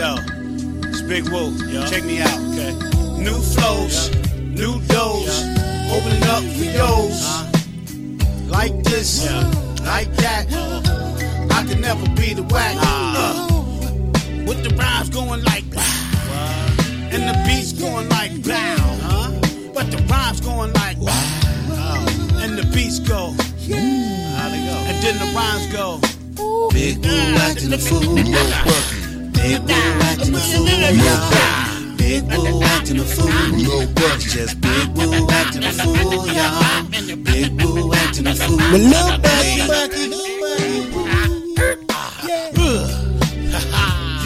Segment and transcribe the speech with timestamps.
[0.00, 0.16] Yo,
[0.88, 1.50] it's Big Woo.
[1.68, 1.84] Yo.
[1.84, 2.40] Check me out.
[2.52, 2.72] Okay.
[3.22, 4.08] New flows,
[4.40, 5.42] new doors,
[5.92, 7.20] opening up for yo's.
[7.20, 8.48] Uh-huh.
[8.48, 9.30] Like this,
[9.84, 10.46] like that.
[10.50, 11.48] Uh-huh.
[11.50, 12.76] I can never be the whack.
[12.80, 13.46] Uh,
[14.48, 17.10] with the rhymes going like that.
[17.12, 18.56] And the beats going like blah.
[18.56, 19.70] Uh-huh.
[19.74, 22.06] But the rhymes going like wow.
[22.40, 23.32] And the beats go.
[23.36, 24.76] How they go?
[24.88, 26.00] And then the rhymes go.
[26.72, 28.96] Big Woo acting a fool.
[29.42, 29.72] Big Woo
[30.02, 31.96] acting a fool, no.
[31.96, 34.20] Big Woo acting a fool, no bucket.
[34.20, 36.84] Just Big Woo acting a fool, y'all.
[37.24, 40.10] Big Woo acting a fool, no bucket.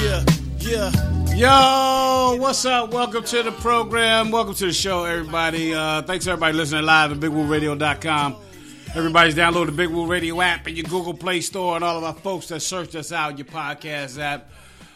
[0.01, 0.25] Yeah,
[0.59, 1.35] yeah.
[1.35, 2.93] Yo, what's up?
[2.93, 4.31] Welcome to the program.
[4.33, 5.73] Welcome to the show, everybody.
[5.75, 8.37] Uh, thanks everybody listening live at BigWooRadio.com.
[8.95, 12.05] Everybody's download the Big Woo Radio app in your Google Play Store, and all of
[12.05, 14.49] our folks that searched us out your podcast app.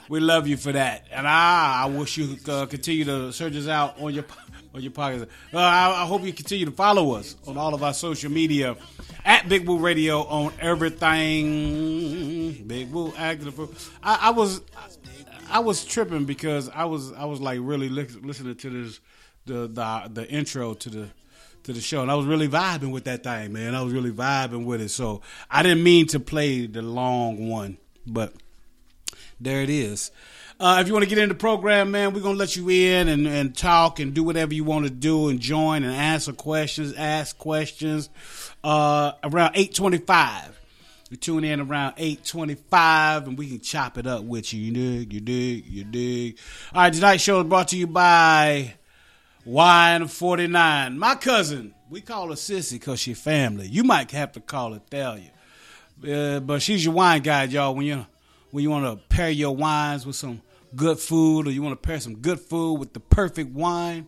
[0.09, 3.69] We love you for that, and I, I wish you uh, continue to search us
[3.69, 4.25] out on your
[4.75, 5.29] on your podcast.
[5.53, 8.77] Uh, I, I hope you continue to follow us on all of our social media
[9.25, 12.65] at Big Woo Radio on everything.
[12.67, 13.91] Big Woo active.
[14.03, 14.63] I, I was
[15.51, 19.01] I was tripping because I was I was like really li- listening to this
[19.47, 21.09] the the the intro to the
[21.65, 23.75] to the show and I was really vibing with that thing, man.
[23.75, 24.91] I was really vibing with it.
[24.91, 28.33] So I didn't mean to play the long one, but
[29.41, 30.11] there it is.
[30.61, 33.07] Uh, if you want to get in the program, man, we're gonna let you in
[33.09, 36.93] and, and talk and do whatever you want to do and join and answer questions,
[36.95, 38.11] ask questions.
[38.65, 40.59] Uh, around eight twenty-five,
[41.11, 44.61] you tune in around eight twenty-five, and we can chop it up with you.
[44.61, 46.39] You dig, you dig, you dig.
[46.75, 48.75] All right, tonight's show is brought to you by
[49.45, 50.99] Wine Forty Nine.
[50.99, 53.69] My cousin, we call her Sissy because she family.
[53.69, 55.31] You might have to call her Thalia,
[56.05, 57.77] uh, but she's your wine guide, y'all.
[57.77, 58.07] When you
[58.51, 60.41] when you want to pair your wines with some
[60.75, 64.07] good food or you want to pair some good food with the perfect wine,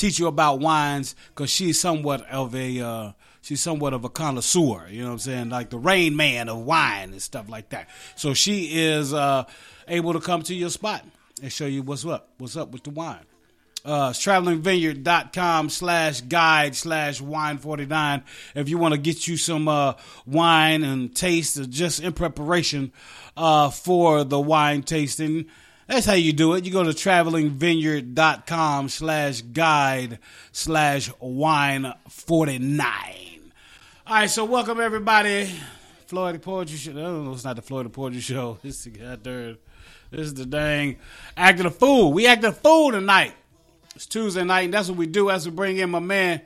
[0.00, 3.12] teach you about wines because she's somewhat of a uh,
[3.42, 4.88] she's somewhat of a connoisseur.
[4.88, 5.48] You know what I'm saying?
[5.50, 7.88] Like the Rain Man of wine and stuff like that.
[8.16, 9.44] So she is uh,
[9.86, 11.04] able to come to your spot
[11.42, 12.30] and show you what's up.
[12.38, 13.26] What's up with the wine?
[13.82, 18.22] Uh, travelingvineyard.com slash guide slash wine 49
[18.54, 19.94] if you want to get you some uh,
[20.26, 22.92] wine and taste just in preparation
[23.38, 25.46] uh, for the wine tasting
[25.90, 26.64] that's how you do it.
[26.64, 30.20] You go to travelingvineyard.com slash guide
[30.52, 32.92] slash wine 49.
[34.06, 35.50] All right, so welcome everybody.
[36.06, 36.92] Florida Poetry Show.
[36.92, 38.58] No, it's not the Florida Poetry Show.
[38.62, 39.58] This is the goddamn,
[40.12, 40.98] this is the dang
[41.36, 42.12] acting a fool.
[42.12, 43.34] We acting a fool tonight.
[43.96, 46.42] It's Tuesday night, and that's what we do as we bring in my man,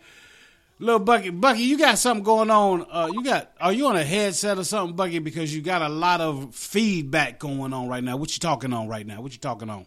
[0.80, 2.84] Little Bucky, Bucky, you got something going on.
[2.90, 5.20] Uh, you got are you on a headset or something, Bucky?
[5.20, 8.16] Because you got a lot of feedback going on right now.
[8.16, 9.20] What you talking on right now?
[9.20, 9.86] What you talking on?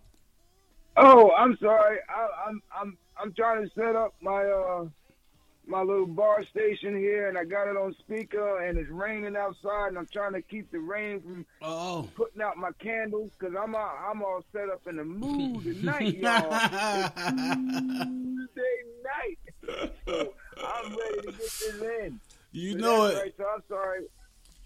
[0.95, 1.97] Oh, I'm sorry.
[2.09, 4.85] I, I'm I'm I'm trying to set up my uh
[5.67, 9.89] my little bar station here, and I got it on speaker, and it's raining outside,
[9.89, 13.75] and I'm trying to keep the rain from Oh, putting out my candles because I'm
[13.75, 16.49] all, I'm all set up in the mood tonight, y'all.
[18.05, 19.93] Tuesday night.
[20.05, 20.33] So
[20.65, 22.19] I'm ready to get this in.
[22.51, 23.15] you So know it.
[23.15, 23.99] Right, so I'm sorry.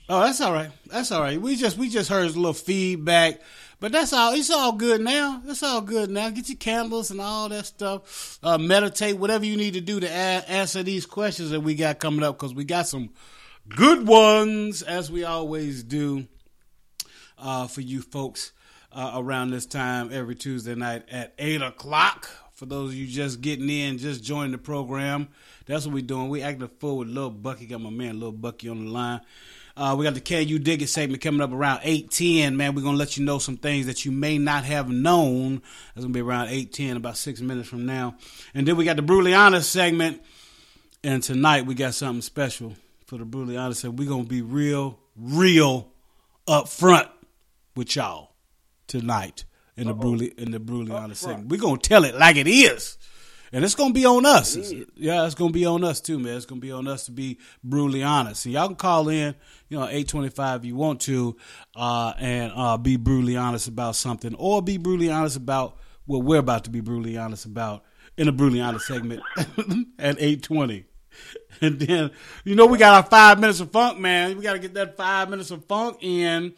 [0.09, 0.69] Oh, that's all right.
[0.87, 1.39] That's all right.
[1.39, 3.39] We just we just heard a little feedback,
[3.79, 4.33] but that's all.
[4.33, 5.41] It's all good now.
[5.47, 6.29] It's all good now.
[6.31, 8.37] Get your candles and all that stuff.
[8.43, 10.09] Uh, meditate, whatever you need to do to a-
[10.49, 13.11] answer these questions that we got coming up, because we got some
[13.69, 16.27] good ones, as we always do,
[17.37, 18.51] uh, for you folks
[18.91, 22.29] uh, around this time every Tuesday night at eight o'clock.
[22.61, 25.29] For those of you just getting in, just joining the program,
[25.65, 26.29] that's what we're doing.
[26.29, 27.65] We acting a fool with Lil Bucky.
[27.65, 29.21] Got my man Lil Bucky on the line.
[29.75, 32.75] Uh, we got the Can You Dig It segment coming up around 810, man.
[32.75, 35.63] We're going to let you know some things that you may not have known.
[35.95, 38.15] That's going to be around 810, about six minutes from now.
[38.53, 40.21] And then we got the Honest segment.
[41.03, 42.75] And tonight we got something special
[43.07, 43.99] for the Honest segment.
[43.99, 45.87] We're going to be real, real
[46.47, 47.09] up front
[47.75, 48.33] with y'all
[48.85, 49.45] tonight
[49.77, 51.49] in the Brutally, in the Brutally Honest segment.
[51.49, 52.97] We're going to tell it like it is.
[53.53, 54.55] And it's gonna be on us.
[54.55, 56.37] It's- yeah, it's gonna be on us too, man.
[56.37, 58.45] It's gonna be on us to be brutally honest.
[58.45, 59.35] And y'all can call in,
[59.67, 61.35] you know, eight twenty five if you want to,
[61.75, 65.75] uh, and uh, be brutally honest about something, or be brutally honest about
[66.05, 67.83] what we're about to be brutally honest about
[68.17, 69.21] in a brutally honest segment
[69.99, 70.85] at eight twenty.
[71.59, 72.11] And then,
[72.45, 74.37] you know, we got our five minutes of funk, man.
[74.37, 76.53] We got to get that five minutes of funk in.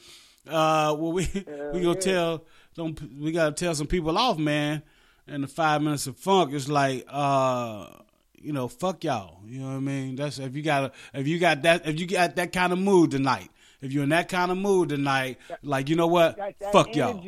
[0.48, 1.24] Uh, well, we
[1.74, 2.46] we gonna tell
[2.76, 4.84] some, we gotta tell some people off, man.
[5.28, 7.88] And the five minutes of funk is like, uh,
[8.36, 9.40] you know, fuck y'all.
[9.46, 10.16] You know what I mean?
[10.16, 13.12] That's if you got if you got that if you got that kind of mood
[13.12, 13.50] tonight.
[13.82, 16.40] If you're in that kind of mood tonight, like you know what?
[16.72, 17.22] Fuck y'all.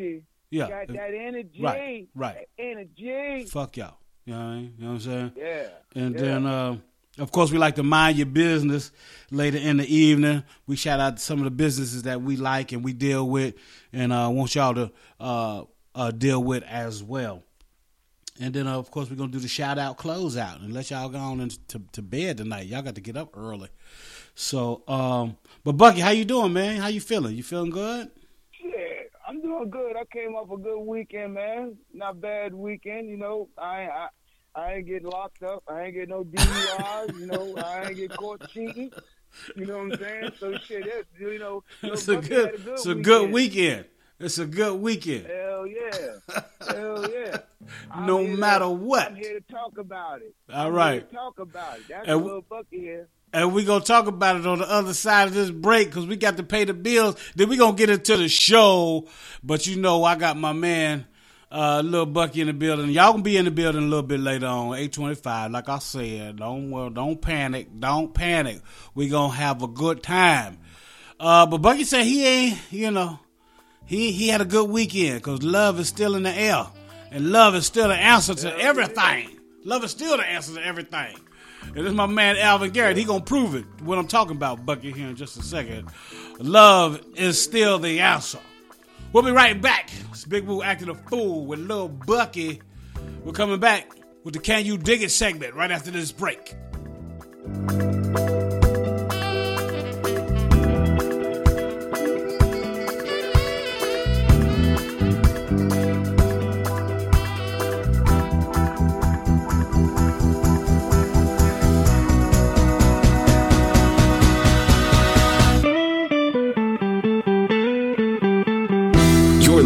[0.49, 0.69] Yeah.
[0.69, 1.61] Got that energy.
[1.61, 2.47] Right, right.
[2.57, 3.45] That energy.
[3.45, 3.97] Fuck y'all.
[4.25, 4.73] You know what I mean?
[4.77, 5.31] You know what I'm saying?
[5.35, 5.67] Yeah.
[5.95, 6.21] And yeah.
[6.21, 6.77] then, uh,
[7.17, 8.91] of course, we like to mind your business
[9.31, 10.43] later in the evening.
[10.67, 13.55] We shout out some of the businesses that we like and we deal with,
[13.93, 15.63] and uh, want y'all to uh,
[15.93, 17.43] uh, deal with as well.
[18.39, 20.91] And then, uh, of course, we're gonna do the shout out close out and let
[20.91, 22.67] y'all go on into to, bed tonight.
[22.67, 23.69] Y'all got to get up early.
[24.35, 26.81] So, um, but Bucky, how you doing, man?
[26.81, 27.35] How you feeling?
[27.35, 28.11] You feeling good?
[28.61, 29.95] Yeah, I'm doing good.
[29.95, 31.77] I came off a good weekend, man.
[31.93, 33.47] Not bad weekend, you know.
[33.57, 34.07] I I
[34.55, 35.63] I ain't get locked up.
[35.67, 37.55] I ain't get no DUIs, you know.
[37.57, 38.91] I ain't get caught cheating.
[39.55, 40.31] You know what I'm saying?
[40.39, 43.85] So shit, that, you know, It's a good, had it's a good weekend.
[44.17, 45.25] It's a good weekend.
[45.25, 47.37] Hell yeah, hell yeah.
[48.05, 49.07] No to- matter what.
[49.07, 50.33] I'm here to talk about it.
[50.53, 50.85] All right.
[50.87, 50.93] I'm.
[50.93, 51.83] Here to talk about it.
[51.89, 53.07] That's And little Bucky here.
[53.33, 56.15] And we're gonna talk about it on the other side of this break because we
[56.15, 57.17] got to pay the bills.
[57.35, 59.09] Then we're gonna get into the show.
[59.43, 61.05] But you know, I got my man,
[61.55, 62.91] uh, little Bucky in the building.
[62.91, 65.51] Y'all gonna be in the building a little bit later on, eight twenty five.
[65.51, 68.59] Like I said, don't well, don't panic, don't panic.
[68.93, 70.57] We gonna have a good time.
[71.17, 73.19] Uh, but Bucky said he ain't, you know,
[73.85, 76.67] he he had a good weekend because love is still in the air,
[77.09, 79.39] and love is still the answer to everything.
[79.63, 81.15] Love is still the answer to everything.
[81.63, 82.97] And this is my man Alvin Garrett.
[82.97, 83.63] He gonna prove it.
[83.81, 85.87] What I'm talking about, Bucky, here in just a second.
[86.37, 88.39] Love is still the answer.
[89.13, 89.89] We'll be right back.
[90.09, 92.61] It's Big Woo acting a fool with Lil Bucky.
[93.23, 93.91] We're coming back
[94.23, 96.55] with the Can You Dig It segment right after this break.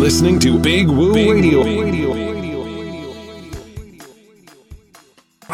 [0.09, 2.28] Listening to Big Woo Radio.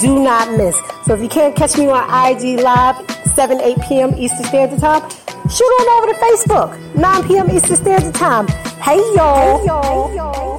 [0.00, 0.76] Do not miss.
[1.04, 2.96] So if you can't catch me on IG Live,
[3.34, 4.14] 7, 8 p.m.
[4.16, 5.08] Eastern Standard Time,
[5.48, 7.50] shoot on over to Facebook, 9 p.m.
[7.50, 8.46] Eastern Standard Time.
[8.82, 9.58] Hey y'all.
[9.58, 10.56] Hey y'all.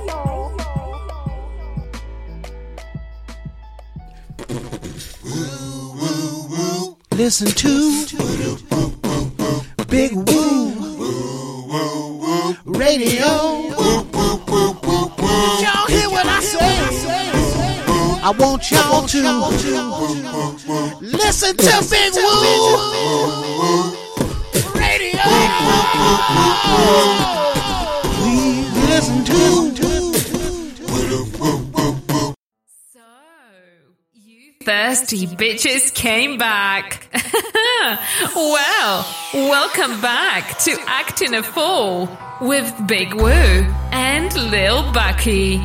[7.11, 8.05] Listen to
[9.87, 10.71] Big Woo
[12.65, 13.66] Radio.
[18.27, 19.21] I want y'all to
[20.99, 22.75] listen to Big Woo
[24.75, 25.23] Radio.
[28.17, 29.37] Please listen to.
[32.91, 32.99] So,
[34.13, 37.07] you thirsty bitches came back.
[38.35, 42.09] well, welcome back to Acting a Fool
[42.41, 45.61] with Big Woo and Lil Bucky.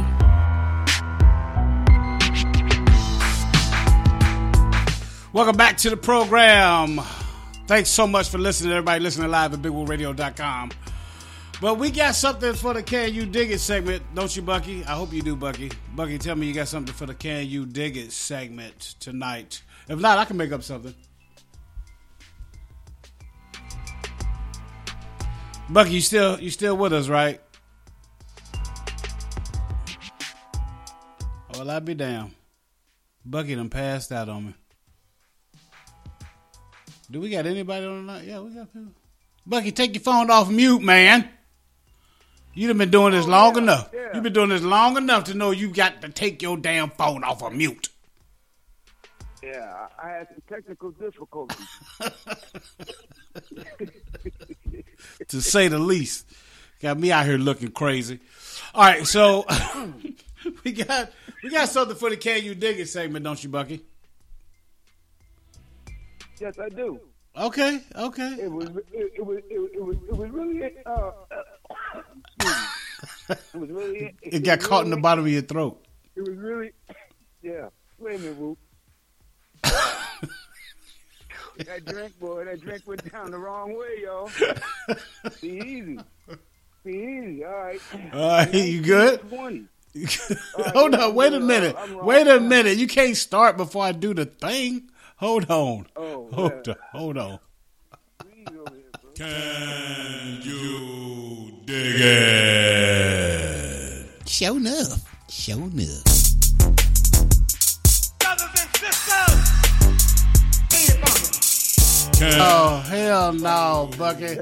[5.35, 7.01] Welcome back to the program.
[7.67, 10.73] Thanks so much for listening, everybody listening live at BigWooRadio.com.
[11.59, 14.85] But we got something for the Can You Dig It segment, don't you, Bucky?
[14.85, 15.71] I hope you do, Bucky.
[15.95, 19.63] Bucky, tell me you got something for the Can You Dig It segment tonight.
[19.89, 20.95] If not, I can make up something.
[25.71, 27.41] Bucky, you still you still with us, right?
[31.55, 32.35] Well, I'll be damn.
[33.25, 34.55] Bucky done passed out on me.
[37.13, 38.27] Do we got anybody on the line?
[38.27, 38.93] Yeah, we got people.
[39.47, 41.29] Bucky, take your phone off mute, man.
[42.55, 43.91] You done been doing this oh, long yeah, enough.
[43.93, 44.09] yeah.
[44.15, 47.23] You've been doing this long enough to know you got to take your damn phone
[47.23, 47.91] off of mute.
[49.43, 51.67] Yeah, I I had some technical difficulties.
[55.29, 56.27] to say the least.
[56.81, 58.21] Got me out here looking crazy.
[58.75, 59.45] All right, so
[60.65, 63.85] we got we got something for the Can You Dig It segment, don't you, Bucky?
[66.41, 67.01] Yes, I do.
[67.37, 68.37] Okay, okay.
[68.41, 71.13] It was it, it was it, was- it was it was really uh,
[73.31, 75.83] it was really It got was caught in the bottom of your throat.
[76.15, 76.73] It was really
[77.43, 77.69] yeah.
[77.99, 78.59] Wait a minute, Whoop.
[81.67, 84.31] that drink, boy, that drink went down the wrong way, y'all.
[85.41, 85.99] Be easy.
[86.85, 87.81] Be easy, all right.
[88.13, 89.21] All right, you good?
[89.29, 89.65] 20.
[90.73, 91.75] Hold on, wait a minute.
[91.75, 91.85] wrong.
[91.91, 92.07] I'm wrong.
[92.07, 92.77] Wait a minute.
[92.79, 94.89] You can't start before I do the thing.
[95.23, 95.87] Hold on.
[95.95, 96.75] Oh, hold on.
[96.91, 97.39] Hold on.
[98.19, 99.13] Please over here, bro.
[99.15, 103.09] Can you dig it?
[104.29, 105.05] Show enough.
[105.31, 106.03] Show enough.
[108.19, 109.39] Brothers and sisters.
[112.21, 114.39] Oh hell no, Bucky!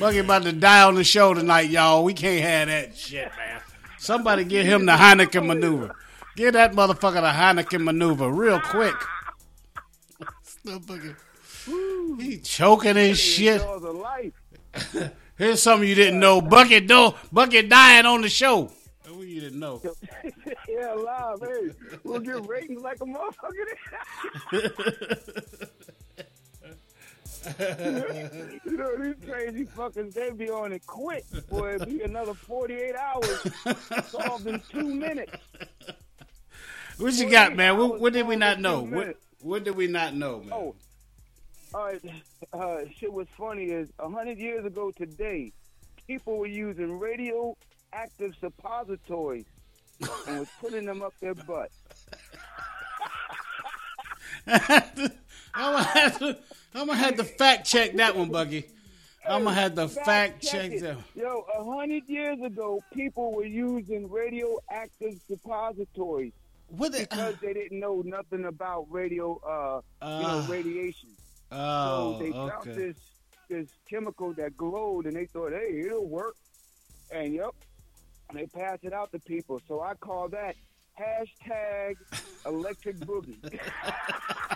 [0.00, 2.02] Bucky about to die on the show tonight, y'all.
[2.02, 3.60] We can't have that shit, man.
[3.98, 5.94] Somebody get him the Heineken maneuver.
[6.34, 8.96] Get that motherfucker the Heineken maneuver real quick.
[10.64, 13.60] This motherfucker, He choking and shit.
[13.60, 14.32] Jaws of life.
[15.36, 16.40] Here's something you didn't know.
[16.40, 18.70] Bucky do Bucky dying on the show.
[19.06, 19.82] What you didn't know?
[20.68, 21.40] yeah, live.
[21.40, 21.70] Hey,
[22.02, 23.66] we'll get ratings like a motherfucker.
[28.64, 31.24] you know, these crazy fuckers, they be on it quick.
[31.50, 33.52] Boy, it'd be another 48 hours
[34.08, 35.32] solved in two minutes.
[36.96, 37.76] What you got, man?
[37.76, 38.80] What, what did we not know?
[38.80, 39.23] What, minutes.
[39.44, 40.52] What did we not know, man?
[40.52, 40.74] Oh,
[41.74, 42.00] all right.
[42.52, 45.50] Uh, shit was funny is a hundred years ago today,
[46.06, 49.46] people were using radioactive suppositories
[50.28, 51.70] and was putting them up their butt.
[54.46, 55.10] I'm
[55.54, 56.38] gonna have to.
[56.74, 58.66] I'm gonna have to fact check that one, Bucky.
[59.26, 60.98] I'm gonna have to fact check that.
[61.16, 66.34] Yo, a hundred years ago, people were using radioactive suppositories?
[66.70, 70.46] Because they didn't know nothing about radio, uh, you know, Ah.
[70.48, 71.10] radiation.
[71.52, 72.72] Oh, so they found okay.
[72.74, 72.96] this
[73.48, 76.34] this chemical that glowed, and they thought, hey, it'll work.
[77.10, 77.50] And yep,
[78.28, 79.60] and they passed it out to people.
[79.68, 80.56] So I call that
[80.98, 81.96] hashtag
[82.46, 83.36] electric boogie.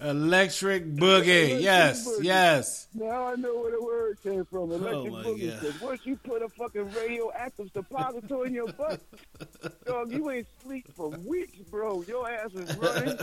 [0.00, 1.60] Electric boogie.
[1.60, 2.24] Yes, boogie.
[2.24, 2.88] yes.
[2.94, 4.72] now I know where the word came from.
[4.72, 5.50] Electric Oh, boogie.
[5.50, 5.60] God.
[5.60, 9.00] 'Cause once you put a fucking radioactive suppository in your butt,
[9.84, 12.02] dog, you ain't sleep for weeks, bro.
[12.02, 13.18] Your ass is running,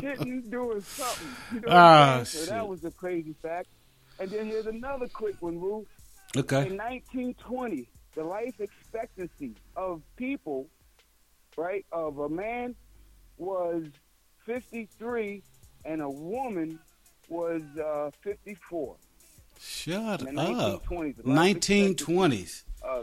[0.00, 1.28] hitting, doing something.
[1.54, 2.22] You know Ah?
[2.24, 3.68] So that was a crazy fact.
[4.18, 5.86] And then here's another quick one, Woo.
[6.36, 6.66] Okay.
[6.66, 10.66] In 1920, the life expectancy of people,
[11.56, 12.74] right, of a man
[13.38, 13.84] was
[14.50, 15.42] 53
[15.84, 16.80] and a woman
[17.28, 18.96] was uh, 54.
[19.60, 20.84] Shut In the up.
[20.84, 21.16] 1920s.
[21.16, 22.62] the 1920s.
[22.82, 23.02] Uh,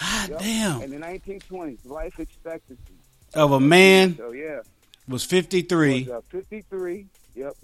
[0.00, 0.38] God yep.
[0.40, 0.82] damn.
[0.82, 2.82] In the 1920s, life expectancy.
[3.34, 4.56] Of a man So yeah,
[5.06, 7.06] was was 53 uh, 53.
[7.34, 7.54] Yep.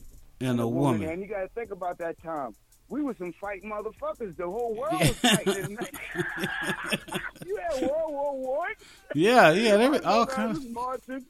[0.41, 1.09] and a woman.
[1.09, 2.55] And you got to think about that time.
[2.89, 4.37] We were some fighting motherfuckers.
[4.37, 5.79] The whole world was fighting.
[7.47, 8.73] you had World War One.
[9.15, 9.77] Yeah, yeah.
[9.77, 10.59] They were all kinds.
[10.59, 11.25] was marching,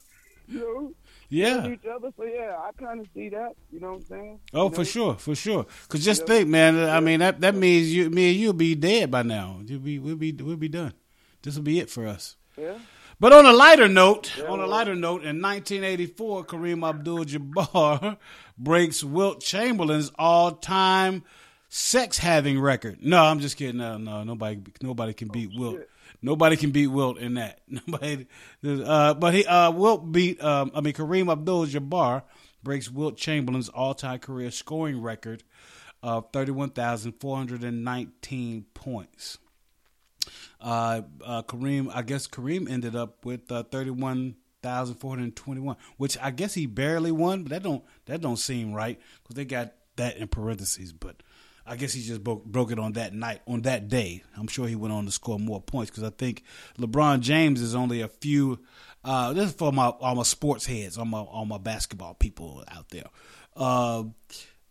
[0.49, 0.93] you know,
[1.33, 1.67] Yeah.
[1.67, 2.09] each other.
[2.17, 3.53] So yeah, I kind of see that.
[3.71, 4.39] You know what I'm saying?
[4.53, 5.65] Oh, You for sure, for sure.
[5.89, 6.27] Cause just Yeah.
[6.27, 6.77] think, man.
[6.89, 9.59] I mean, that that means you, me and you'll be dead by now.
[9.65, 10.93] You'll be, we'll be, we'll be done.
[11.41, 12.35] This will be it for us.
[12.57, 12.77] Yeah.
[13.19, 18.17] But on a lighter note, Yeah, on a lighter note, in 1984, Kareem Abdul-Jabbar
[18.57, 21.23] breaks Wilt Chamberlain's all-time
[21.73, 22.99] sex-having record.
[23.01, 23.77] No, I'm just kidding.
[23.77, 25.77] No, no, nobody, nobody can beat Wilt.
[25.77, 25.89] shit.
[26.21, 27.61] Nobody can beat Wilt in that.
[27.67, 28.27] Nobody.
[28.63, 30.39] Uh, but he, uh, Wilt beat.
[30.43, 32.21] Um, I mean, Kareem Abdul-Jabbar
[32.61, 35.41] breaks Wilt Chamberlain's all-time career scoring record
[36.03, 39.39] of 31,419 points.
[40.61, 45.75] Uh, uh, Kareem, I guess Kareem ended up with uh, thirty-one thousand four hundred twenty-one,
[45.97, 49.43] which I guess he barely won, but that don't that don't seem right because they
[49.43, 50.93] got that in parentheses.
[50.93, 51.21] But
[51.65, 54.23] I guess he just broke broke it on that night, on that day.
[54.37, 56.43] I'm sure he went on to score more points because I think
[56.77, 58.59] LeBron James is only a few.
[59.03, 62.63] Uh, this is for my all my sports heads, all my all my basketball people
[62.67, 63.05] out there.
[63.55, 64.03] Uh,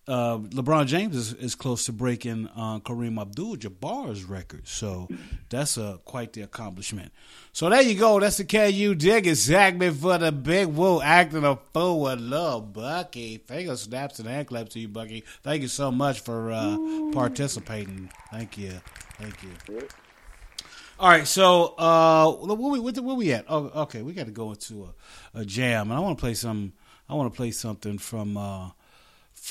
[0.09, 5.09] uh, LeBron James is, is close to breaking uh, Kareem Abdul-Jabbar's record, so
[5.49, 7.13] that's uh, quite the accomplishment.
[7.53, 8.19] So there you go.
[8.19, 13.39] That's the KU Dig segment for the Big Woo acting a fool with love, Bucky.
[13.39, 15.23] Finger snaps and hand claps to you, Bucky.
[15.45, 16.77] Thank you so much for uh,
[17.13, 18.11] participating.
[18.33, 18.73] Thank you,
[19.19, 19.87] thank you.
[20.99, 23.45] All right, so uh, where we where we at?
[23.49, 24.89] Oh, okay, we got to go into
[25.35, 26.73] a, a jam, and I want to play some.
[27.09, 28.71] I want to play something from uh,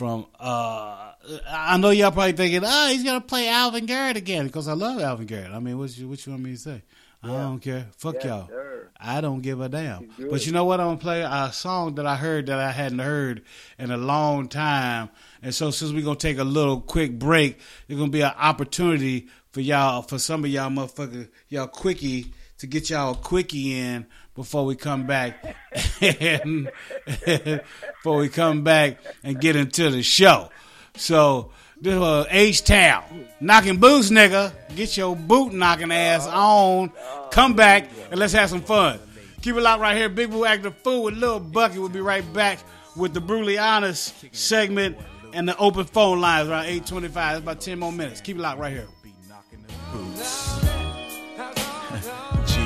[0.02, 0.26] from.
[0.40, 1.12] Uh,
[1.48, 5.00] I know y'all probably thinking, oh, he's gonna play Alvin Garrett again because I love
[5.00, 5.52] Alvin Garrett.
[5.52, 6.82] I mean, what you what you want me to say?
[7.24, 7.86] I don't care.
[7.98, 8.48] Fuck Yes, y'all.
[8.48, 8.90] sir.
[9.00, 10.10] I don't give a damn.
[10.18, 10.80] But you know what?
[10.80, 13.44] I'm gonna play a song that I heard that I hadn't heard
[13.78, 15.12] in a long time.
[15.44, 19.28] And so since we're gonna take a little quick break, there's gonna be an opportunity
[19.52, 24.08] for y'all, for some of y'all motherfucker, y'all quickie to get y'all a quickie in
[24.36, 25.56] before we come back.
[26.02, 26.70] and
[27.26, 30.50] before we come back and get into the show.
[30.96, 33.26] So this was H Town.
[33.40, 34.54] Knocking boots, nigga.
[34.76, 36.92] Get your boot knocking ass on.
[37.32, 39.00] Come back and let's have some fun.
[39.42, 40.10] Keep it locked right here.
[40.10, 41.80] Big Woo Acting Fool with Lil Bucky.
[41.80, 42.60] We'll be right back
[42.96, 44.98] with the Brutally Honest segment
[45.34, 47.38] and the open phone lines around 825.
[47.38, 48.22] It's about 10 more minutes.
[48.22, 48.88] Keep it locked right here.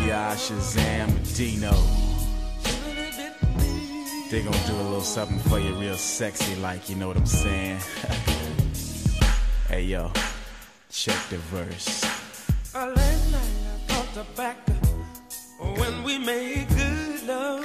[0.08, 1.72] Shazam Dino.
[4.30, 7.26] They gonna do a little something for you real sexy like, you know what I'm
[7.26, 7.78] saying?
[9.68, 10.12] hey yo,
[10.92, 12.04] check the verse.
[12.76, 12.98] Uh, night
[13.90, 14.58] I thought back
[15.80, 17.65] when we made good love.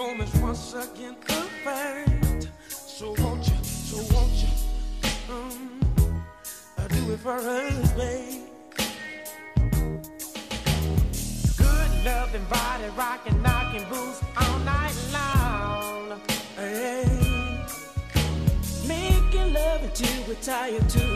[0.00, 2.48] Moments once again perfect.
[2.70, 4.48] So won't you, so won't you,
[5.30, 5.80] um,
[6.78, 8.44] uh, do it for us, babe.
[11.58, 16.18] Good loving body rocking, knocking boots all night long.
[16.56, 17.04] Hey.
[18.88, 21.06] Making love until we're tired to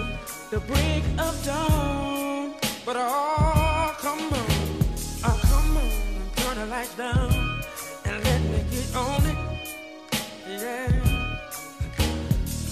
[0.50, 2.54] the break of dawn.
[2.84, 4.50] But oh, come on,
[5.28, 5.90] oh, come on,
[6.36, 7.53] turn the lights down and
[8.94, 9.36] let on it.
[10.48, 10.88] Yeah.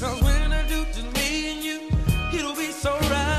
[0.01, 1.91] Cause when I do just me and you,
[2.39, 3.39] it'll be so right.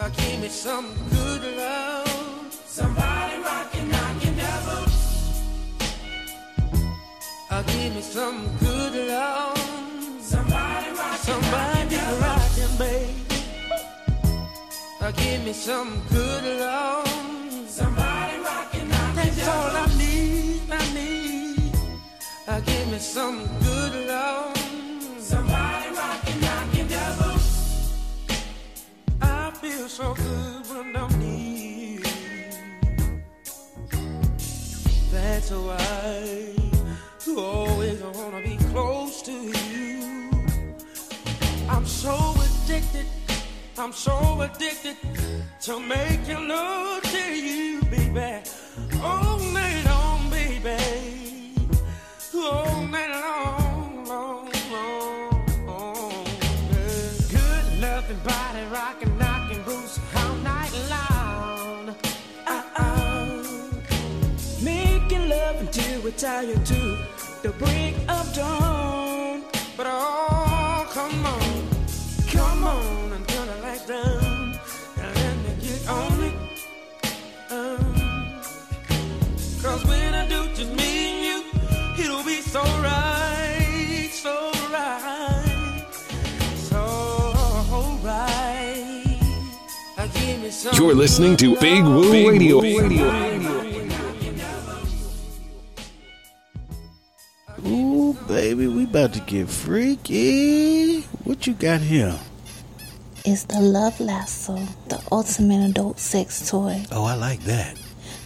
[0.00, 2.52] Uh, give me some good love.
[2.66, 5.42] Somebody rockin', knockin' boots.
[7.50, 9.47] Uh, give me some good love.
[15.08, 17.08] Uh, give me some good love.
[17.66, 21.72] Somebody rockin', knockin' That's all I need, I need.
[22.46, 24.54] Uh, give me some good love.
[25.18, 27.94] Somebody rockin', knockin' their boots.
[29.22, 32.02] I feel so good when I'm near.
[35.10, 40.30] That's why I always wanna be close to you.
[41.66, 43.06] I'm so addicted.
[43.80, 44.96] I'm so addicted
[45.62, 48.42] to making love to you, baby.
[49.00, 51.54] All night long, baby.
[52.34, 56.26] All night long, long, long, long.
[56.26, 57.10] yeah.
[57.30, 61.94] Good loving body, rocking, knocking boots all night long.
[62.48, 63.44] Uh-uh.
[64.60, 66.98] Making love until we're tired to
[67.42, 69.44] the break of dawn.
[69.76, 71.47] But oh, come on,
[90.78, 91.94] You're listening to good Big love.
[91.94, 92.58] Woo Radio.
[97.66, 101.00] Ooh, baby, we about to get freaky.
[101.24, 102.16] What you got here?
[103.24, 104.56] It's the Love Lasso,
[104.88, 107.76] the ultimate adult sex toy Oh, I like that.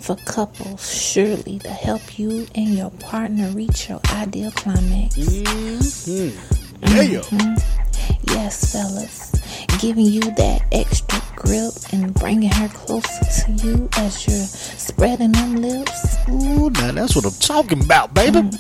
[0.00, 5.14] for couples, surely to help you and your partner reach your ideal climax.
[5.16, 6.86] Mm-hmm.
[6.86, 7.20] Yeah.
[7.20, 8.28] Mm-hmm.
[8.32, 9.31] Yes, fellas,
[9.80, 14.46] giving you that extra grip and bringing her closer to you as you're
[14.78, 16.16] spreading them lips.
[16.28, 18.50] Ooh, now that's what I'm talking about, baby.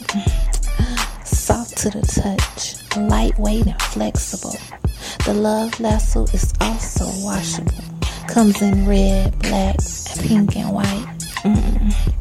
[1.24, 4.56] soft to the touch, lightweight and flexible.
[5.24, 7.72] The Love Lasso is also washable.
[8.28, 9.76] Comes in red, black,
[10.20, 11.06] pink, and white.
[11.44, 12.12] Mm.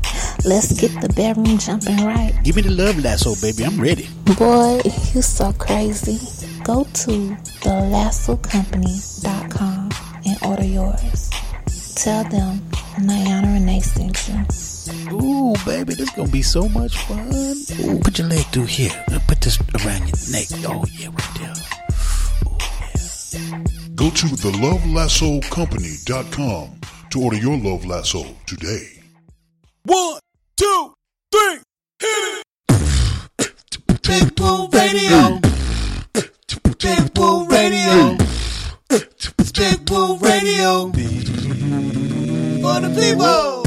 [0.44, 2.34] Let's get the bedroom jumping right.
[2.44, 3.64] Give me the love lasso, baby.
[3.64, 4.10] I'm ready.
[4.38, 4.82] Boy,
[5.14, 6.20] you so crazy.
[6.64, 9.90] Go to thelassocompany.com
[10.26, 11.30] and order yours.
[11.96, 12.60] Tell them
[12.98, 14.46] Niana Renee sent you.
[15.12, 17.28] Ooh, baby, this gonna be so much fun.
[17.32, 18.92] Ooh, put your leg through here.
[19.28, 20.48] Put this around your neck.
[20.66, 21.54] Oh yeah, right there.
[23.96, 26.70] Go to thelovelassocompany.com
[27.10, 28.88] to order your love lasso today.
[29.86, 30.20] One,
[30.58, 30.94] two,
[31.32, 31.60] three,
[32.00, 32.44] hit it.
[34.04, 35.40] Big Woo Radio.
[36.82, 38.18] Big Woo Radio.
[39.54, 40.92] Big Woo Radio.
[42.62, 43.64] For the people.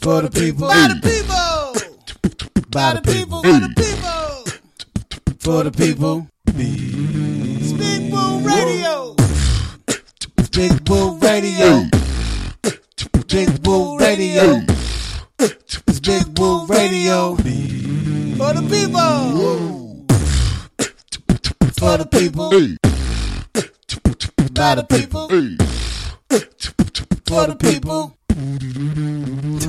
[0.00, 0.68] For the people.
[0.68, 1.74] By the people.
[2.70, 3.42] By the people.
[3.42, 4.44] For the people.
[5.40, 6.28] For the people.
[6.54, 9.14] Big Woo Radio.
[10.52, 11.86] Big Woo Radio.
[13.26, 14.60] Big Woo Radio.
[16.02, 17.34] Big Woo Radio.
[17.34, 19.79] For the people.
[21.80, 22.50] For the people.
[24.52, 25.28] By the people.
[27.26, 28.18] For the people.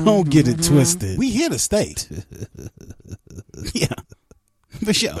[0.04, 1.18] Don't get it twisted.
[1.18, 1.94] We here to stay.
[3.72, 3.86] yeah.
[4.84, 5.14] For sure.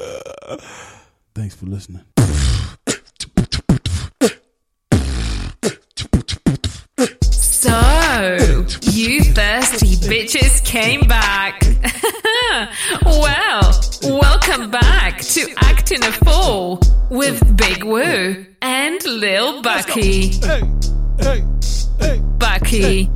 [1.34, 2.04] Thanks for listening.
[7.62, 11.62] So, you thirsty bitches came back.
[13.06, 20.32] well, welcome back to Acting a Fool with Big Woo and Lil Bucky.
[22.40, 23.08] Bucky.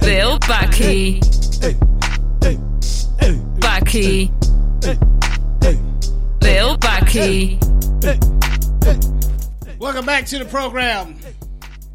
[0.00, 1.20] Lil Bucky.
[3.60, 4.32] Bucky.
[6.40, 7.60] Lil Bucky.
[9.78, 11.20] Welcome back to the program.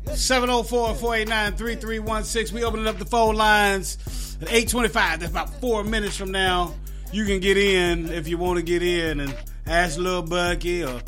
[0.10, 2.52] 704-489-3316.
[2.52, 5.20] We opening up the phone lines at 825.
[5.20, 6.74] That's about four minutes from now.
[7.12, 11.02] You can get in if you want to get in and ask Lil Bucky or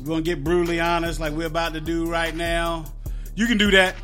[0.00, 2.86] we're going to get brutally honest like we're about to do right now.
[3.34, 3.96] You can do that.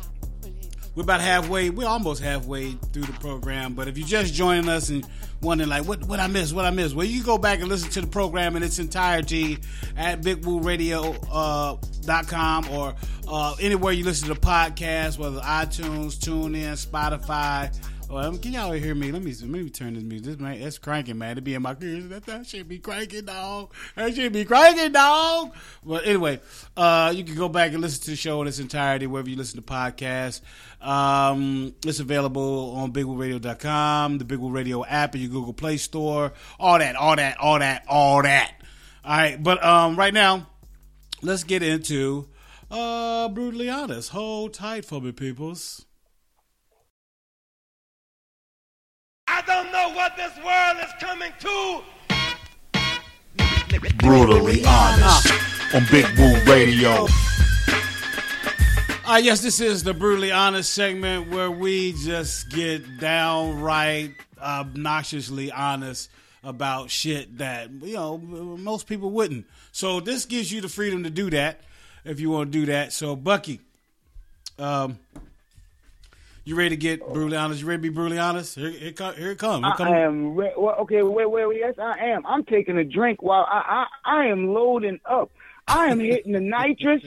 [0.95, 1.69] We're about halfway.
[1.69, 3.73] We're almost halfway through the program.
[3.73, 5.07] But if you're just joining us and
[5.43, 7.91] wondering like what what I missed, what I missed, well, you go back and listen
[7.91, 9.59] to the program in its entirety
[9.97, 12.95] at BigWooRadio.com or
[13.27, 17.75] uh, anywhere you listen to the podcast, whether iTunes, TuneIn, Spotify.
[18.09, 19.11] Well, can y'all hear me?
[19.11, 20.25] Let me let me turn this music.
[20.25, 21.37] This man, that's cranking, man.
[21.37, 22.07] It be in my ears.
[22.09, 23.73] That, that should be cranking, dog.
[23.95, 25.55] That should be cranking, dog.
[25.83, 26.39] But anyway,
[26.77, 29.35] uh, you can go back and listen to the show in its entirety wherever you
[29.35, 30.41] listen to podcasts.
[30.79, 36.33] Um, it's available on BigWooRadio.com, the Big Radio app, and your Google Play Store.
[36.59, 38.53] All that, all that, all that, all that.
[39.03, 40.47] All right, but um, right now,
[41.23, 42.27] let's get into
[42.69, 44.09] uh, brutally honest.
[44.09, 45.85] Hold tight for me, peoples.
[49.45, 51.81] Don't know what this world is coming to.
[53.97, 55.33] Brutally honest
[55.73, 57.07] on Big Woo Radio.
[59.05, 66.09] Uh, yes, this is the brutally honest segment where we just get downright obnoxiously honest
[66.43, 69.45] about shit that you know most people wouldn't.
[69.71, 71.61] So this gives you the freedom to do that
[72.05, 72.93] if you want to do that.
[72.93, 73.59] So Bucky,
[74.59, 74.99] um,
[76.45, 77.61] you ready to get brutally honest?
[77.61, 78.55] You ready to be brutally honest?
[78.55, 79.65] Here, here, come, here it comes.
[79.77, 79.87] Come.
[79.87, 80.35] I am.
[80.35, 81.59] Re- well, okay, wait, wait, wait.
[81.59, 82.25] Yes, I am.
[82.25, 85.31] I'm taking a drink while I, I, I am loading up.
[85.67, 87.03] I am hitting the nitrous.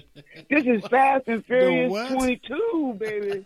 [0.49, 3.45] This is Fast and Furious 22, baby.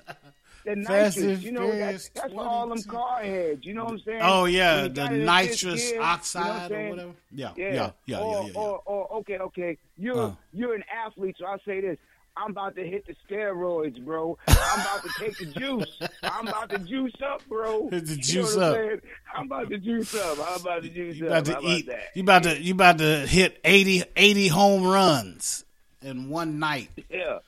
[0.64, 3.64] The Fast nitrous, you know, that's, that's for all them car heads.
[3.64, 4.20] You know what I'm saying?
[4.22, 7.12] Oh yeah, the got it in nitrous gear, oxide you know or whatever.
[7.32, 8.60] Yeah, Yeah, yeah, yeah, or, yeah, yeah.
[8.60, 9.78] Or, or, okay, okay.
[9.96, 10.32] You're Uh.
[10.52, 11.96] you're an athlete, so I say this.
[12.36, 14.38] I'm about to hit the steroids, bro.
[14.48, 15.98] I'm about to take the juice.
[16.22, 17.88] I'm about to juice up, bro.
[17.90, 18.76] Hit the You know juice what I'm up.
[18.76, 19.00] saying?
[19.36, 20.38] I'm about to juice up.
[20.48, 21.30] I'm about to juice You up.
[21.30, 21.86] about How to about eat.
[21.88, 22.02] that?
[22.14, 25.64] You about to you about to hit 80, 80 home runs
[26.02, 26.88] in one night.
[27.10, 27.38] Yeah.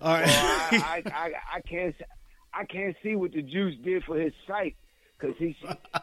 [0.00, 0.26] All right.
[0.26, 0.36] Well,
[0.82, 1.94] I, I, I, I can't
[2.52, 4.76] I can't see what the juice did for his sight
[5.18, 5.56] because he,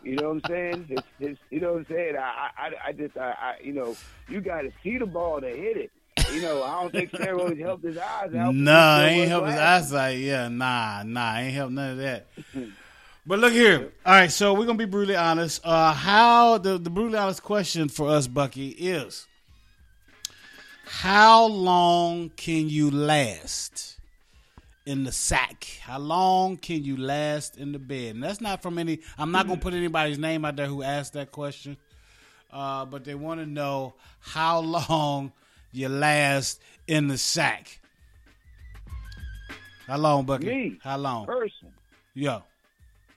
[0.03, 0.85] you know what I'm saying?
[0.89, 0.99] His,
[1.29, 2.15] his, you know what I'm saying?
[2.17, 3.95] I, I, I just, I, I, you know,
[4.27, 5.91] you got to see the ball to hit it.
[6.33, 8.55] You know, I don't think steroids helped his eyes out.
[8.55, 10.19] Nah, ain't help his eyesight.
[10.19, 12.27] Yeah, nah, nah, ain't help none of that.
[13.25, 13.91] But look here.
[14.05, 15.61] All right, so we're gonna be brutally honest.
[15.63, 19.27] Uh, how the the brutally honest question for us, Bucky, is
[20.85, 23.97] how long can you last
[24.85, 25.67] in the sack?
[25.81, 28.15] How long can you last in the bed?
[28.15, 28.99] And that's not from any.
[29.17, 31.77] I'm not gonna put anybody's name out there who asked that question,
[32.51, 35.31] uh, but they want to know how long
[35.71, 37.79] you last in the sack.
[39.87, 40.45] How long, Bucky?
[40.45, 41.25] Me, How long?
[41.25, 41.69] person,
[42.13, 42.41] Yeah.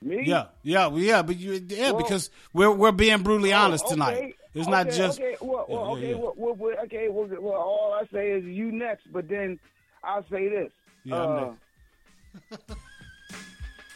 [0.01, 0.23] me.
[0.25, 3.93] Yeah, yeah, yeah, but you, yeah, Well- because we're we're being brutally Oh, honest okay,
[3.93, 4.35] tonight.
[4.53, 5.35] It's okay, not just okay.
[5.41, 6.15] Well, well, yeah, okay, yeah.
[6.15, 7.07] Well, well, okay.
[7.09, 9.59] Well, all I say is you next, but then
[10.03, 10.71] I'll say this.
[11.03, 11.53] Yeah, uh,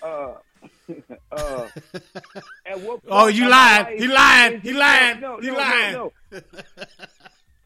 [0.05, 0.33] uh,
[1.31, 1.67] uh,
[2.65, 3.97] at what Oh, you lying.
[3.97, 4.61] He lying.
[4.61, 5.19] He lying.
[5.21, 5.93] No, no, He lying.
[5.93, 6.39] No, no.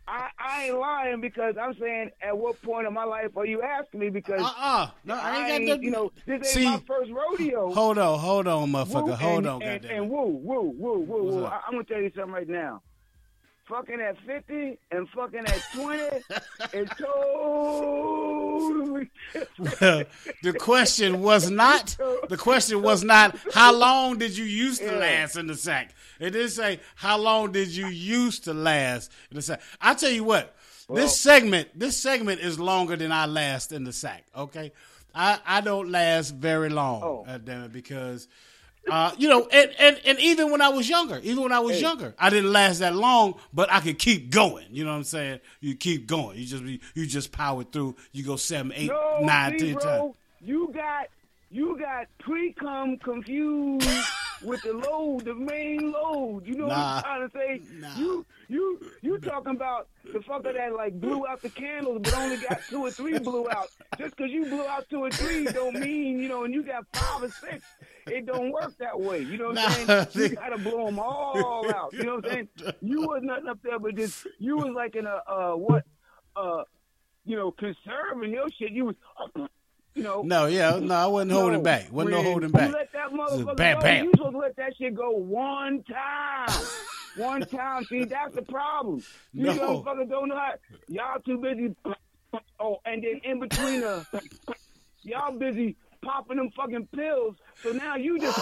[0.07, 3.61] I, I ain't lying because I'm saying at what point of my life are you
[3.61, 4.09] asking me?
[4.09, 5.83] Because uh uh no, I ain't got that.
[5.83, 7.71] you know, this ain't See, my first rodeo.
[7.73, 10.01] hold on, hold on, motherfucker, Woo, hold and, on, and, goddamn.
[10.03, 11.45] and woo, woo, woo, woo, What's woo.
[11.45, 11.53] up?
[11.53, 12.81] I, I'm gonna tell you something right now.
[13.69, 16.01] fucking at 50 and fucking at 20
[16.73, 16.89] is
[17.73, 19.09] totally
[19.57, 20.03] Well,
[20.43, 21.95] the question was not
[22.29, 24.97] the question was not how long did you used to Yeah.
[24.97, 25.93] last in the sack.
[26.19, 29.61] It didn't say how long did you used to last in the sack.
[29.81, 30.55] I tell you what,
[30.89, 34.25] this segment this segment is longer than I last in the sack.
[34.35, 34.71] Okay,
[35.13, 37.01] I I don't last very long.
[37.03, 37.25] Oh.
[37.27, 38.27] uh, damn it, because.
[38.91, 41.79] Uh, you know, and, and, and even when I was younger, even when I was
[41.79, 44.65] younger, I didn't last that long, but I could keep going.
[44.71, 45.39] You know what I'm saying?
[45.61, 46.37] You keep going.
[46.37, 47.95] You just you just power through.
[48.11, 50.15] You go seven, eight, No, nine, see, ten times.
[50.41, 51.07] You got
[51.49, 53.87] you got pre-cum confused
[54.43, 56.43] with the load, the main load.
[56.45, 57.61] You know what I'm trying to say?
[57.99, 62.37] You you you talking about the fucker that like blew out the candles but only
[62.37, 63.71] got two or three blew out.
[63.99, 66.85] Just because you blew out two or three don't mean you know, and you got
[66.93, 67.63] five or six.
[68.09, 69.19] It don't work that way.
[69.21, 69.69] You know what I'm Nah.
[69.75, 69.91] saying?
[70.13, 71.93] You gotta blow them all out.
[71.93, 72.49] You know what I'm saying?
[72.81, 75.83] You was nothing up there, but just you was like in a uh what
[76.35, 76.63] uh
[77.25, 78.71] you know conserving your shit.
[78.71, 78.95] You was
[79.95, 80.21] you know.
[80.23, 81.91] No, yeah, no, I wasn't holding No, back.
[81.91, 82.71] Wasn't no holding back.
[82.73, 84.05] let that motherfucker bam, bam.
[84.05, 86.61] You supposed to let that shit go one time.
[87.17, 87.83] one time.
[87.85, 89.03] See, that's the problem.
[89.33, 89.53] You No.
[89.83, 90.53] motherfuckers don't know how.
[90.87, 91.75] Y'all too busy.
[92.59, 94.05] Oh, and then in between the,
[95.03, 97.35] y'all busy popping them fucking pills.
[97.61, 98.37] So now you just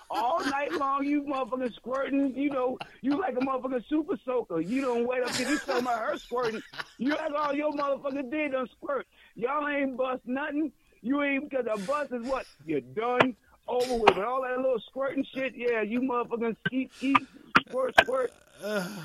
[0.10, 2.34] all night long you motherfucking squirting.
[2.36, 4.60] You know, you like a motherfucking super soaker.
[4.60, 6.62] You don't wait up till you talking about her squirting.
[6.98, 9.06] You like all your motherfuckers did done squirt.
[9.36, 10.72] Y'all ain't bust nothing.
[11.02, 13.36] You ain't because a bust is what you're done
[13.68, 14.14] over with.
[14.14, 17.18] But all that little squirting shit, yeah, you motherfucking eat, eat,
[17.68, 18.32] squirt, squirt.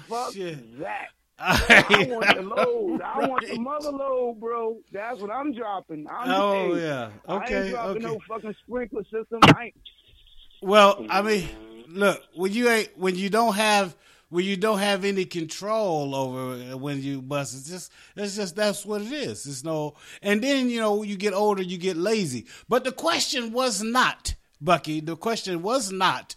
[0.08, 0.34] Fuck
[0.80, 1.08] that.
[1.44, 3.02] I want the load.
[3.02, 4.78] I want the mother load, bro.
[4.92, 6.08] That's what I'm dropping.
[6.08, 7.10] I'm, Oh, hey, yeah.
[7.28, 8.14] I Okay, ain't dropping okay.
[8.14, 9.40] no fucking sprinkler system.
[9.56, 9.76] I ain't.
[10.62, 11.50] Well, I mean,
[11.88, 13.96] look when you ain't when you don't have
[14.32, 17.54] when you don't have any control over when you bust.
[17.54, 19.46] It's just it's just that's what it is.
[19.46, 22.48] It's no, and then you know you get older, you get lazy.
[22.68, 25.02] But the question was not Bucky.
[25.02, 26.36] The question was not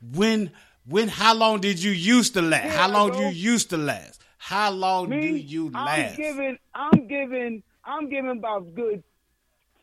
[0.00, 0.52] when
[0.86, 2.74] when how long did you used to last?
[2.74, 4.22] how long do you used to last?
[4.38, 6.10] How long do you last?
[6.12, 9.02] I'm giving, I'm giving, I'm giving about good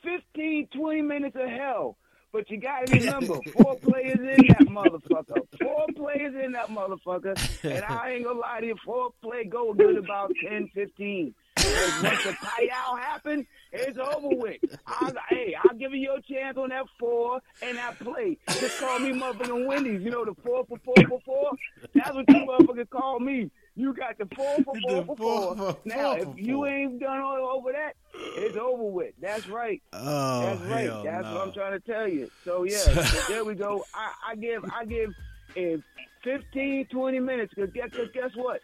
[0.03, 1.97] 15, 20 minutes of hell.
[2.32, 5.46] But you gotta remember, four players in that motherfucker.
[5.62, 7.38] Four players in that motherfucker.
[7.63, 11.34] And I ain't gonna lie to you, four play go good about 10, 15.
[11.56, 14.62] Because once the payout happen, it's over with.
[14.88, 18.38] I, hey, I'll give you your chance on that four and that play.
[18.60, 20.02] Just call me motherfucking Wendy's.
[20.02, 21.52] You know the four for four for four?
[21.94, 23.52] That's what you motherfuckers call me.
[23.75, 25.55] You got the four for four for four.
[25.55, 29.13] for Now, four if you ain't done all over that, it's over with.
[29.21, 29.81] That's right.
[29.93, 31.03] Oh, That's right.
[31.03, 31.34] That's no.
[31.36, 32.29] what I'm trying to tell you.
[32.43, 33.86] So yeah, so there we go.
[33.93, 35.13] I, I give I give
[35.55, 35.84] in
[36.23, 37.53] 15, 20 minutes.
[37.53, 38.62] Cause guess, cause guess what?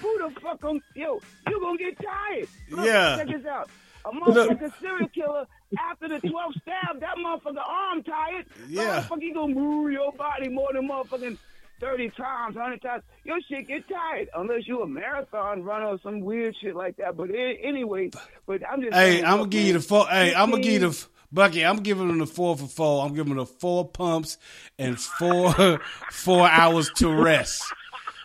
[0.00, 1.20] Who the fuck on yo?
[1.48, 2.48] You gonna get tired?
[2.70, 3.16] Look, Yeah.
[3.16, 3.70] Check this out.
[4.04, 5.46] A motherfucking serial killer
[5.78, 8.46] after the 12th stab, that motherfucker arm tired.
[8.68, 9.02] Yeah.
[9.02, 11.36] Motherfucker, you gonna move your body more than motherfucking
[11.80, 13.02] 30 times, 100 times.
[13.24, 17.16] Your shit get tired unless you a marathon runner or some weird shit like that.
[17.16, 18.10] But a- anyway,
[18.46, 20.06] but I'm just Hey, saying, I'm gonna give you the four.
[20.06, 21.64] Hey, I'm gonna give you 15 the Bucky.
[21.64, 23.04] I'm giving him the four for four.
[23.04, 24.38] I'm giving him the four pumps
[24.78, 25.78] and four
[26.10, 27.62] four hours to rest.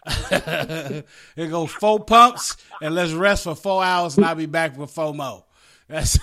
[0.32, 1.06] it
[1.50, 5.14] go four pumps and let's rest for four hours, and I'll be back for four
[5.14, 5.44] more.
[5.90, 6.18] That's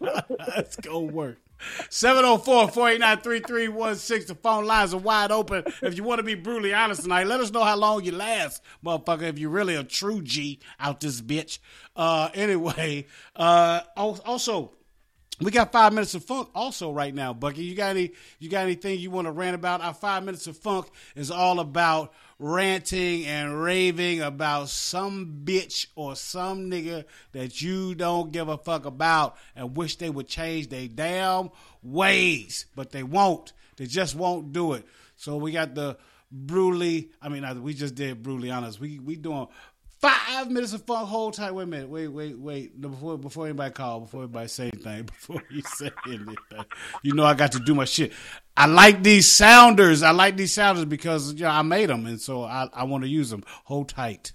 [0.00, 1.38] that's gonna work.
[1.90, 4.26] 704-489-3316.
[4.26, 5.64] The phone lines are wide open.
[5.82, 8.62] If you want to be brutally honest tonight, let us know how long you last,
[8.84, 9.22] motherfucker.
[9.22, 11.58] If you're really a true G out this bitch.
[11.94, 14.72] Uh, anyway, uh, also,
[15.40, 17.64] we got five minutes of funk also right now, Bucky.
[17.64, 19.82] You got any you got anything you want to rant about?
[19.82, 26.14] Our five minutes of funk is all about ranting and raving about some bitch or
[26.16, 30.88] some nigga that you don't give a fuck about and wish they would change their
[30.88, 31.50] damn
[31.82, 33.52] ways, but they won't.
[33.76, 34.86] They just won't do it.
[35.16, 35.96] So we got the
[36.30, 37.10] brutally.
[37.22, 38.80] I mean, we just did honest.
[38.80, 39.48] We we doing
[39.98, 41.06] Five minutes of fun.
[41.06, 41.52] Hold tight.
[41.52, 41.88] Wait a minute.
[41.88, 42.78] Wait, wait, wait.
[42.80, 46.36] Before before anybody call, before anybody say anything, before you say anything,
[47.02, 48.12] you know I got to do my shit.
[48.56, 50.02] I like these sounders.
[50.02, 53.04] I like these sounders because you know I made them, and so I I want
[53.04, 53.42] to use them.
[53.64, 54.32] Hold tight.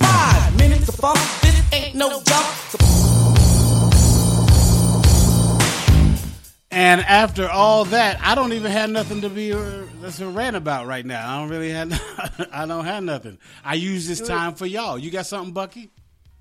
[0.00, 1.16] Five minutes of fun.
[1.42, 2.83] This ain't no jump.
[6.74, 10.56] And after all that, I don't even have nothing to be uh, that's a rant
[10.56, 11.32] about right now.
[11.32, 12.48] I don't really have.
[12.52, 13.38] I don't have nothing.
[13.64, 14.98] I use this time for y'all.
[14.98, 15.90] You got something, Bucky?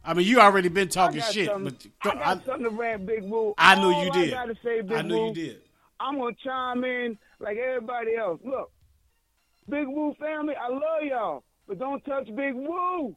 [0.03, 3.53] I mean, you already been talking shit, but I got something to rant Big Woo.
[3.59, 4.31] I knew All you I did.
[4.31, 5.61] gotta say, I knew Woo, you did.
[5.99, 8.39] I'm gonna chime in like everybody else.
[8.43, 8.71] Look,
[9.69, 13.15] Big Woo family, I love y'all, but don't touch Big Woo.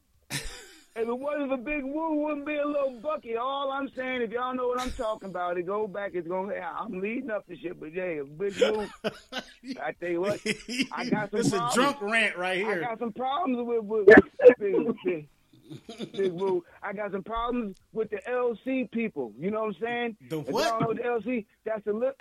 [0.97, 3.35] If it wasn't for Big Woo, it wouldn't be a little bucky.
[3.37, 6.11] All I'm saying, if y'all know what I'm talking about, it go back.
[6.15, 6.49] It's going.
[6.49, 8.87] To I'm leading up to shit, but yeah, if Big Woo.
[9.81, 10.39] I tell you what,
[10.91, 11.39] I got some.
[11.39, 12.83] It's a drunk rant right here.
[12.83, 14.07] I got some problems with, with
[14.59, 15.29] big, big,
[16.13, 16.63] big Woo.
[16.81, 19.33] I got some problems with the LC people.
[19.37, 20.17] You know what I'm saying?
[20.29, 20.67] The If what?
[20.67, 22.11] y'all know the LC, that's the li-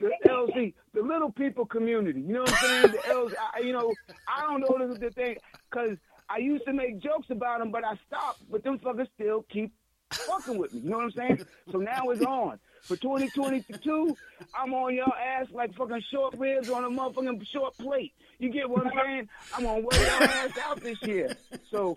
[0.00, 2.20] the LC, the little people community.
[2.20, 2.92] You know what I'm saying?
[2.92, 3.92] The LC, I, you know,
[4.28, 5.36] I don't know the, the thing
[5.70, 8.42] because I used to make jokes about them, but I stopped.
[8.50, 9.72] But them fuckers still keep
[10.10, 10.80] fucking with me.
[10.80, 11.46] You know what I'm saying?
[11.72, 12.58] So now it's on.
[12.82, 14.16] For 2022,
[14.54, 18.12] I'm on y'all ass like fucking short ribs on a motherfucking short plate.
[18.38, 19.28] You get what I'm saying?
[19.54, 21.36] I'm gonna wear y'all ass out this year.
[21.70, 21.96] So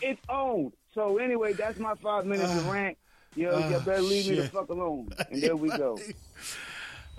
[0.00, 0.72] it's on.
[0.94, 2.72] So anyway, that's my five minutes of ah.
[2.72, 2.98] rant.
[3.36, 5.10] Yo, you Oh, better leave me the fuck alone.
[5.30, 5.98] And there we go.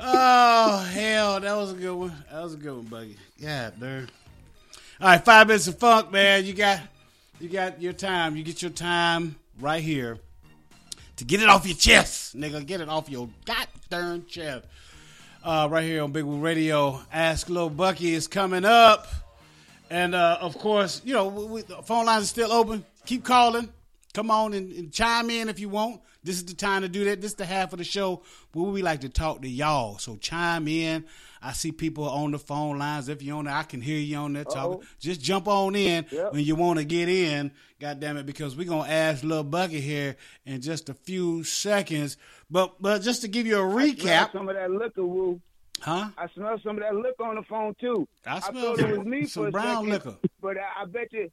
[0.01, 2.23] Oh hell, that was a good one.
[2.31, 3.17] That was a good one, Bucky.
[3.37, 4.09] Yeah, dude.
[5.01, 6.45] All right, five minutes of funk, man.
[6.45, 6.81] You got,
[7.39, 8.35] you got your time.
[8.35, 10.17] You get your time right here
[11.15, 12.65] to get it off your chest, nigga.
[12.65, 14.65] Get it off your goddamn chest.
[15.41, 16.99] Uh, right here on Big Woo Radio.
[17.13, 19.07] Ask Lil Bucky is coming up,
[19.89, 22.83] and uh, of course, you know we, we, phone lines are still open.
[23.05, 23.69] Keep calling.
[24.13, 26.01] Come on and, and chime in if you want.
[26.23, 27.21] This is the time to do that.
[27.21, 29.97] This is the half of the show where we like to talk to y'all.
[29.99, 31.05] So chime in.
[31.41, 33.07] I see people on the phone lines.
[33.07, 34.81] If you're on there, I can hear you on there talking.
[34.99, 36.33] Just jump on in Yep.
[36.33, 37.51] when you want to get in.
[37.79, 42.17] God damn it, because we're gonna ask Lil Bucky here in just a few seconds.
[42.49, 45.39] But but just to give you a Smell recap, some of that liquor, Woo.
[45.79, 46.09] huh?
[46.17, 48.05] I smell some of that liquor on the phone too.
[48.25, 50.17] I smell thought it was me some for a brown second, liquor.
[50.41, 51.31] but I, I bet you,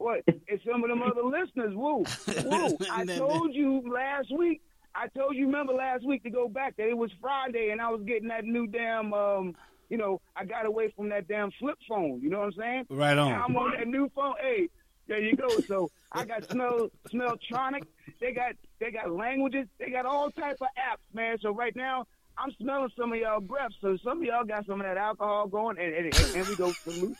[0.00, 0.20] what?
[0.52, 1.74] It's some of them other listeners.
[1.76, 1.98] Woo,
[2.44, 2.76] woo.
[2.90, 4.60] I told you last week.
[4.96, 7.88] I told you, remember last week to go back that it was Friday and I
[7.90, 9.12] was getting that new damn.
[9.14, 9.54] um
[9.88, 12.20] You know, I got away from that damn flip phone.
[12.20, 12.86] You know what I'm saying?
[12.90, 13.30] Right on.
[13.30, 14.34] Now I'm on that new phone.
[14.40, 14.68] Hey,
[15.06, 15.48] there you go.
[15.68, 17.84] So I got smell smelltronic.
[18.20, 19.68] They got they got languages.
[19.78, 21.38] They got all type of apps, man.
[21.40, 23.72] So right now I'm smelling some of y'all breath.
[23.80, 26.56] So some of y'all got some of that alcohol going, and and, and, and we
[26.56, 27.16] go salute.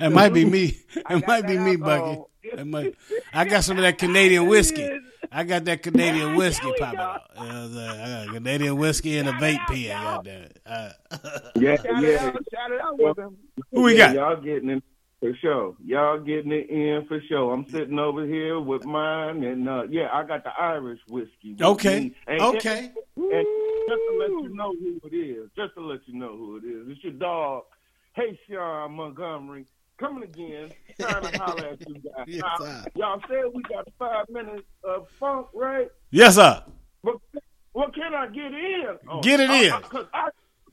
[0.00, 0.78] It might be me.
[0.94, 2.22] It might be me, Bucky.
[2.42, 2.94] It might.
[3.32, 4.88] I got some of that Canadian whiskey.
[5.30, 7.22] I got that Canadian whiskey popping out.
[7.38, 8.26] You know I'm saying?
[8.26, 9.88] Got Canadian whiskey and a vape pen.
[10.02, 10.60] Goddamn it.
[10.64, 10.90] Uh,
[11.56, 12.26] Yeah, Shout it yeah.
[12.26, 13.36] out, shout it out with them.
[13.72, 14.14] Who we Yeah, got?
[14.14, 14.82] Y'all getting it
[15.20, 15.76] for sure.
[15.84, 17.52] Y'all getting it in for sure.
[17.52, 21.56] I'm sitting over here with mine, and uh, yeah, I got the Irish whiskey.
[21.60, 22.12] Okay.
[22.26, 22.92] And- Okay.
[23.16, 23.46] And, and
[23.88, 26.64] just to let you know who it is, just to let you know who it
[26.64, 27.64] is, it's your dog,
[28.18, 29.64] Hey Sean Montgomery,
[29.96, 32.24] coming again, trying to holler at you guys.
[32.26, 32.84] Yes, Now, sir.
[32.96, 35.86] y'all said we got five minutes of funk, right?
[36.10, 36.64] Yes, sir.
[37.04, 37.14] But
[37.74, 38.98] what can I get in?
[39.08, 39.20] on?
[39.20, 39.72] Get it I- in.
[39.72, 40.30] I- 'cause I,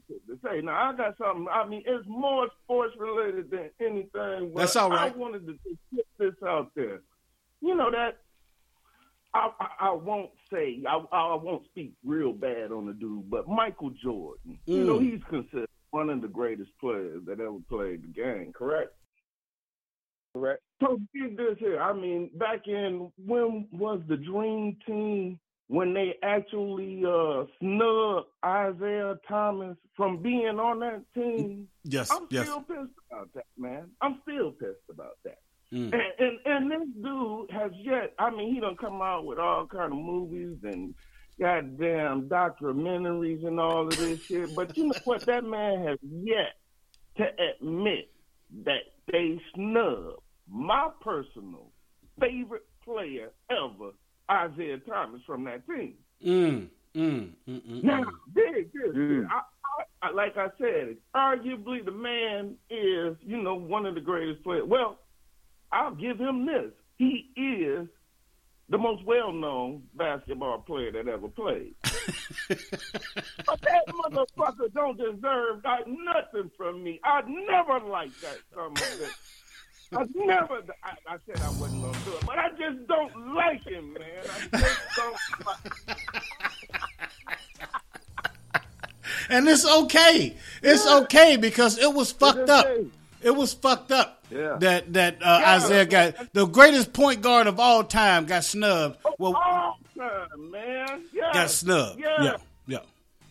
[0.08, 1.45] to say now, I got something.
[1.51, 4.51] I mean, it's more sports related than anything.
[4.51, 5.13] But That's all right.
[5.13, 7.01] I wanted to just put this out there.
[7.62, 8.17] You know that
[9.36, 13.47] I, I, I won't say I, I won't speak real bad on the dude, but
[13.47, 14.58] Michael Jordan.
[14.65, 15.12] You know, Mm.
[15.12, 18.51] he's considered one of the greatest players that ever played the game.
[18.53, 18.91] Correct.
[20.34, 20.62] Correct.
[20.84, 21.79] So get this here.
[21.79, 29.15] I mean, back in when was the Dream Team when they actually uh snubbed Isiah
[29.29, 31.69] Thomas from being on that team?
[31.86, 32.43] Yes, I'm yes.
[32.43, 33.89] still pissed about that, man.
[34.01, 35.39] I'm still pissed about that.
[35.71, 35.93] Mm.
[35.93, 38.13] And, and and this dude has yet.
[38.19, 40.93] I mean, he done come out with all kind of movies and
[41.39, 44.56] goddamn documentaries and all of this shit.
[44.56, 45.26] But you know what?
[45.26, 46.56] That man has yet
[47.17, 47.26] to
[47.62, 48.10] admit
[48.65, 51.71] that they snubbed my personal
[52.19, 53.91] favorite player ever,
[54.30, 55.95] Isiah Thomas, from that team.
[56.26, 58.12] Mm, mm, mm, mm, Now, mm.
[58.34, 59.26] dig this.
[59.30, 59.41] I,
[60.04, 64.43] I, I, like I said, arguably the man is, you know, one of the greatest
[64.43, 64.63] players.
[64.67, 65.00] Well,
[65.71, 66.71] I'll give him this.
[66.98, 67.88] He is
[68.69, 71.75] the most well-known basketball player that ever played.
[71.84, 76.99] but that motherfucker don't deserve like, nothing from me.
[77.04, 79.12] I never liked that son of a bitch.
[79.95, 80.62] I never.
[80.84, 84.24] I, I said I wasn't gonna do it, but I just don't like him, man.
[84.53, 85.16] I just don't.
[85.45, 85.97] Like,
[89.30, 90.36] And it's okay.
[90.61, 92.66] It's okay because it was fucked up.
[92.66, 92.88] okay.
[93.26, 94.23] It was fucked up.
[94.30, 94.57] Yeah.
[94.59, 95.57] That that uh, Yeah.
[95.57, 98.97] Isiah got the greatest point guard of all time got snubbed.
[99.17, 101.05] Well, all time, man.
[101.11, 101.34] Yeah.
[101.34, 101.99] got snubbed.
[101.99, 102.23] Yeah.
[102.23, 102.78] Yeah, yeah.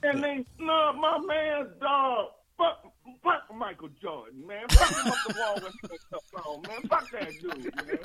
[0.03, 2.31] And they snubbed my man's dog.
[2.59, 2.93] Fuck,
[3.23, 4.67] fuck Michael Jordan, man.
[4.69, 6.83] Fuck him up the wall when he was up on, man.
[6.89, 7.99] Fuck that dude, man.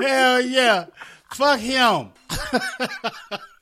[0.00, 0.86] Hell yeah.
[1.32, 2.10] Fuck him.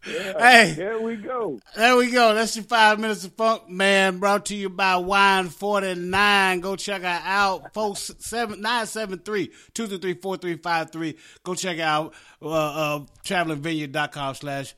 [0.05, 0.75] hey.
[0.77, 1.61] There we go.
[1.75, 2.35] There we go.
[2.35, 4.19] That's your five minutes of funk, man.
[4.19, 6.61] Brought to you by Wine Forty Nine.
[6.61, 7.73] Go check her out.
[7.73, 11.17] Folks seven nine seven three two two three four three five three.
[11.43, 14.75] Go check out uh, uh travelingvineyard.com slash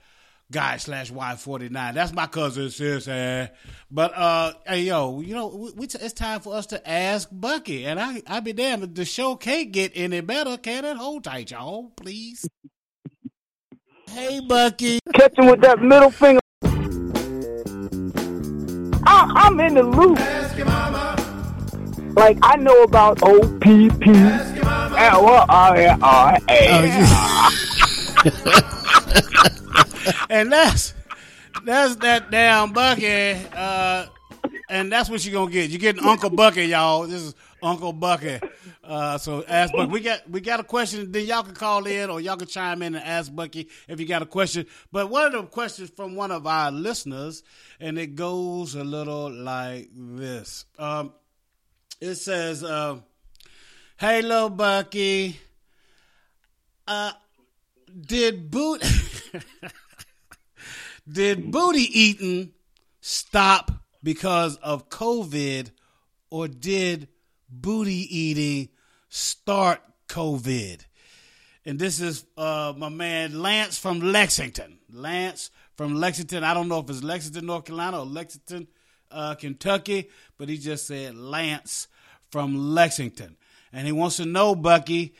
[0.50, 1.94] guy slash Y forty nine.
[1.94, 3.08] That's my cousin sis.
[3.08, 3.48] Eh?
[3.90, 7.28] But uh, hey yo, you know we, we t- it's time for us to ask
[7.32, 10.56] Bucky, and I I be damned if the show can't get any better.
[10.56, 10.96] Can it?
[10.96, 12.48] Hold tight, y'all, please.
[14.10, 16.40] hey Bucky, Catch him with that middle finger.
[19.08, 20.18] I, I'm in the loop.
[22.16, 27.06] Like I know about O P P L R R A.
[30.30, 30.94] and that's
[31.64, 33.32] that's that damn Bucky.
[33.54, 34.06] Uh,
[34.68, 35.70] and that's what you're gonna get.
[35.70, 37.06] You're getting Uncle Bucky, y'all.
[37.06, 38.40] This is Uncle Bucky.
[38.86, 39.90] Uh, so ask Bucky.
[39.90, 41.10] We got we got a question.
[41.10, 44.06] Then y'all can call in or y'all can chime in and ask Bucky if you
[44.06, 44.66] got a question.
[44.92, 47.42] But one of the questions from one of our listeners,
[47.80, 50.66] and it goes a little like this.
[50.78, 51.12] Um,
[52.00, 53.00] it says, uh,
[53.96, 55.40] "Hey, little Bucky,
[56.86, 57.12] uh,
[58.00, 58.82] did boot
[61.10, 62.52] did booty eating
[63.00, 63.72] stop
[64.02, 65.70] because of COVID,
[66.30, 67.08] or did
[67.48, 68.68] booty eating
[69.16, 70.80] start COVID?"
[71.64, 74.78] And this is uh, my man Lance from Lexington.
[74.92, 76.44] Lance from Lexington.
[76.44, 78.68] I don't know if it's Lexington, North Carolina, or Lexington,
[79.10, 80.08] uh, Kentucky,
[80.38, 81.88] but he just said Lance
[82.30, 83.36] from Lexington.
[83.72, 85.14] And he wants to know, Bucky,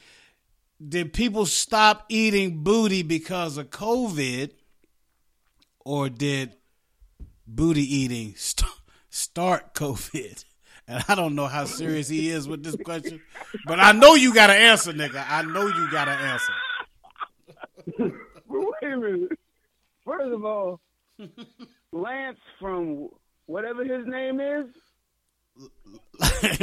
[0.86, 4.52] did people stop eating booty because of COVID,
[5.84, 6.54] or did
[7.46, 8.70] booty eating st-
[9.10, 10.44] start COVID?
[10.88, 13.20] And I don't know how serious he is with this question,
[13.66, 15.24] but I know you got to answer, nigga.
[15.28, 16.52] I know you got to answer.
[18.48, 19.38] Wait a minute.
[20.04, 20.80] First of all,
[21.92, 23.08] Lance from
[23.46, 24.66] whatever his name is,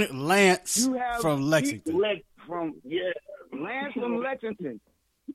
[0.11, 0.87] Lance
[1.19, 2.21] from Lexington.
[2.47, 3.11] from yeah,
[3.51, 4.79] Lance from Lexington.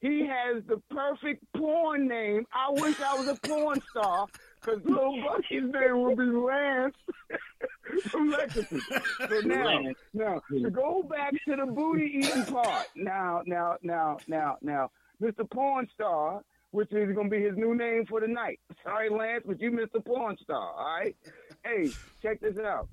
[0.01, 2.47] He has the perfect porn name.
[2.53, 4.26] I wish I was a porn star
[4.61, 6.95] because little Bucky's name would be Lance
[8.11, 8.80] from Lexington.
[9.28, 9.80] So now,
[10.12, 12.86] now to go back to the booty eating part.
[12.97, 14.91] Now, now, now, now, now,
[15.22, 15.49] Mr.
[15.51, 18.61] Porn Star, which is going to be his new name for the night.
[18.84, 20.05] Sorry, Lance, but you Mr.
[20.05, 20.72] Porn Star.
[20.72, 21.16] All right.
[21.64, 21.91] Hey,
[22.22, 22.89] check this out.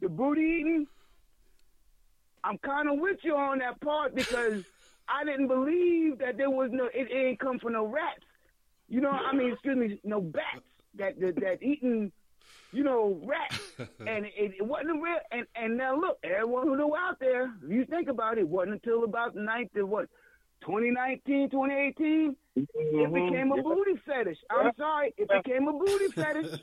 [0.00, 0.86] The booty eating.
[2.42, 4.64] I'm kind of with you on that part because
[5.08, 6.86] I didn't believe that there was no.
[6.86, 8.24] It, it ain't come from no rats.
[8.88, 10.62] You know, I mean, excuse me, no bats
[10.96, 12.12] that that, that eating,
[12.72, 15.18] you know, rats, and it, it wasn't a real.
[15.30, 18.48] And and now look, everyone who know out there, if you think about it, it
[18.48, 20.08] wasn't until about the ninth of what,
[20.62, 23.12] 2019, 2018, it mm-hmm.
[23.14, 24.38] became a booty fetish.
[24.50, 26.60] I'm sorry, it became a booty fetish.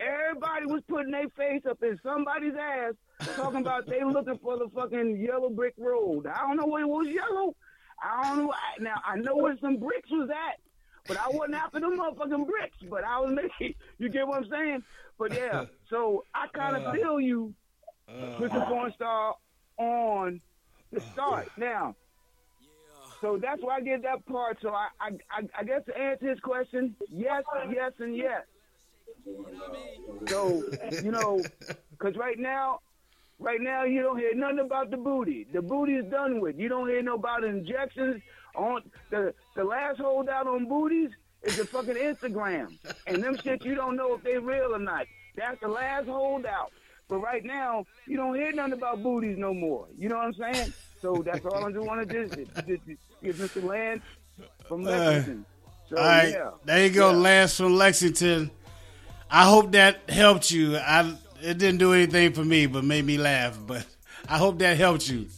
[0.00, 2.94] Everybody was putting their face up in somebody's ass,
[3.34, 6.26] talking about they looking for the fucking yellow brick road.
[6.26, 7.54] I don't know what it was yellow.
[8.02, 8.52] I don't know.
[8.52, 10.60] I- Now I know where some bricks was at,
[11.08, 12.78] but I wasn't after them motherfucking bricks.
[12.88, 13.74] But I was making.
[13.98, 14.82] You get what I'm saying?
[15.18, 15.64] But yeah.
[15.90, 16.92] So I kind of uh.
[16.92, 17.54] feel you,
[18.08, 18.38] uh.
[18.38, 18.66] Mr.
[18.66, 19.34] Porn Star,
[19.78, 20.40] on
[20.92, 21.46] the start.
[21.46, 21.60] Uh.
[21.60, 21.96] Now,
[23.20, 24.58] so that's why I get that part.
[24.60, 28.42] So I, I, I, I guess to answer his question, yes, yes, and yes.
[30.28, 30.62] So
[31.02, 31.42] you know,
[31.90, 32.80] because right now,
[33.38, 35.46] right now you don't hear nothing about the booty.
[35.52, 36.56] The booty is done with.
[36.58, 38.22] You don't hear no about injections.
[38.56, 41.10] On the the last holdout on booties
[41.42, 45.06] is the fucking Instagram, and them shit you don't know if they real or not.
[45.36, 46.72] That's the last holdout.
[47.08, 49.86] But right now, you don't hear nothing about booties no more.
[49.96, 50.72] You know what I'm saying?
[51.00, 52.36] So that's all I just want to just,
[52.66, 53.62] just, just give Mr.
[53.62, 54.02] Lance
[54.66, 55.44] from Lexington.
[55.88, 57.16] So All right, yeah, there you go, Yeah.
[57.16, 58.50] Lance from Lexington.
[59.30, 60.76] I hope that helped you.
[60.78, 63.58] I it didn't do anything for me, but made me laugh.
[63.64, 63.86] But
[64.28, 65.28] I hope that helped you.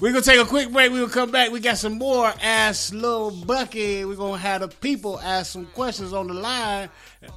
[0.00, 0.90] We're gonna take a quick break.
[0.92, 1.50] We'll come back.
[1.50, 4.06] We got some more Ask Lil Bucky.
[4.06, 6.88] We're gonna have the people ask some questions on the line.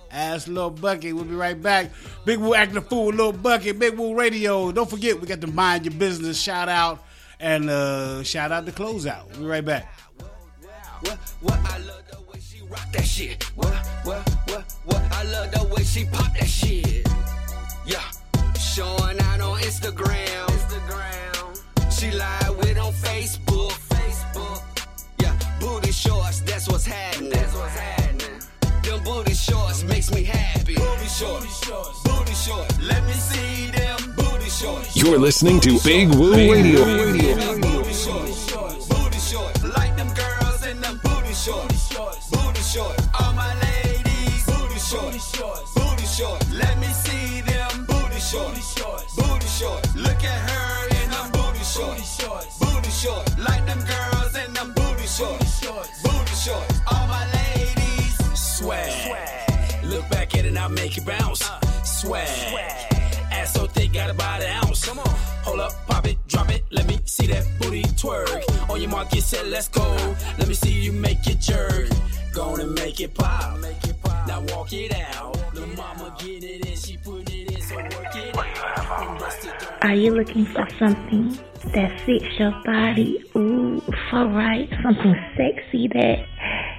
[0.10, 1.12] Ask Lil Bucky.
[1.12, 1.92] We'll be right back.
[2.24, 4.72] Big Woo acting a fool, Lil Bucky, Big Woo Radio.
[4.72, 7.04] Don't forget, we got the Mind Your Business shout out
[7.38, 9.28] and uh, shout out the closeout.
[9.32, 9.94] We'll be right back.
[11.02, 13.44] What, what, I love the way she rock that shit.
[13.58, 13.74] What,
[14.06, 17.06] what, what, what, I love the way she pop that shit.
[17.86, 18.10] Yeah,
[18.58, 20.53] showing out on Instagram.
[22.04, 23.72] She lied with on Facebook.
[23.88, 24.62] Facebook.
[25.22, 27.30] Yeah, booty shorts, that's what's happening.
[27.30, 28.42] That's what's happening.
[28.84, 30.76] Them booty shorts makes me happy.
[30.76, 31.64] Booty shorts,
[32.04, 32.78] booty shorts.
[32.82, 34.98] Let me see them booty shorts.
[34.98, 36.84] You're listening to Big Woo Radio.
[36.84, 38.48] Booty shorts,
[38.90, 39.64] booty shorts.
[39.64, 41.90] Like them girls them booty shorts,
[42.30, 42.60] booty
[48.60, 49.96] shorts, booty shorts.
[49.96, 50.73] Look at her
[51.76, 53.38] booty shorts, booty shorts.
[53.38, 55.66] Like them girls in them booty shorts,
[56.04, 56.80] booty shorts.
[56.92, 59.84] All my ladies, swag.
[59.84, 61.50] Look back at it, now make it bounce.
[61.50, 62.28] Uh, swag.
[63.32, 64.86] Ass so thick, got about an ounce.
[64.86, 65.08] Come on.
[65.44, 66.64] Hold up, pop it, drop it.
[66.72, 68.70] Let me see that booty twerk.
[68.70, 69.84] On your mark, get set, let's go.
[70.38, 71.90] Let me see you make it jerk.
[72.34, 73.60] Gonna make it pop.
[73.60, 74.28] Make it pop.
[74.28, 75.38] Now walk it out.
[75.54, 79.06] The mama get it in, she put it in, so work it out.
[79.06, 79.78] From breast to dome.
[79.84, 81.38] Are you looking for something
[81.76, 83.24] that fits your body?
[83.36, 84.68] Ooh, so right.
[84.82, 86.26] Something sexy that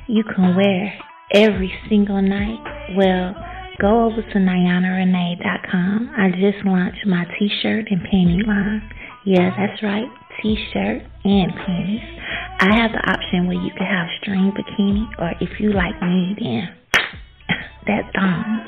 [0.09, 0.93] you can wear
[1.33, 2.59] every single night?
[2.97, 3.35] Well,
[3.81, 6.15] go over to NayanaRenee.com.
[6.17, 8.91] I just launched my t-shirt and panty line.
[9.25, 10.09] Yeah, that's right.
[10.43, 12.03] T-shirt and panties.
[12.61, 16.37] I have the option where you can have string bikini or if you like me
[16.39, 16.69] then
[17.87, 18.67] that thong.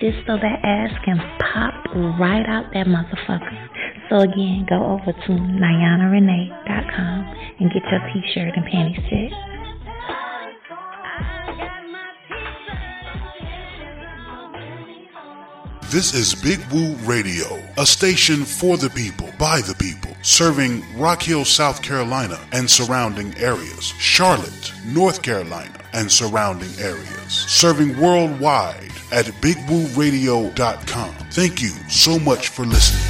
[0.00, 1.74] Just so that ass can pop
[2.20, 3.68] right out that motherfucker.
[4.08, 9.32] So again, go over to NayanaRenee.com and get your t-shirt and panty set.
[15.90, 21.22] This is Big Woo Radio, a station for the people, by the people, serving Rock
[21.22, 29.26] Hill, South Carolina and surrounding areas, Charlotte, North Carolina and surrounding areas, serving worldwide at
[29.40, 31.14] bigwooradio.com.
[31.30, 33.00] Thank you so much for listening.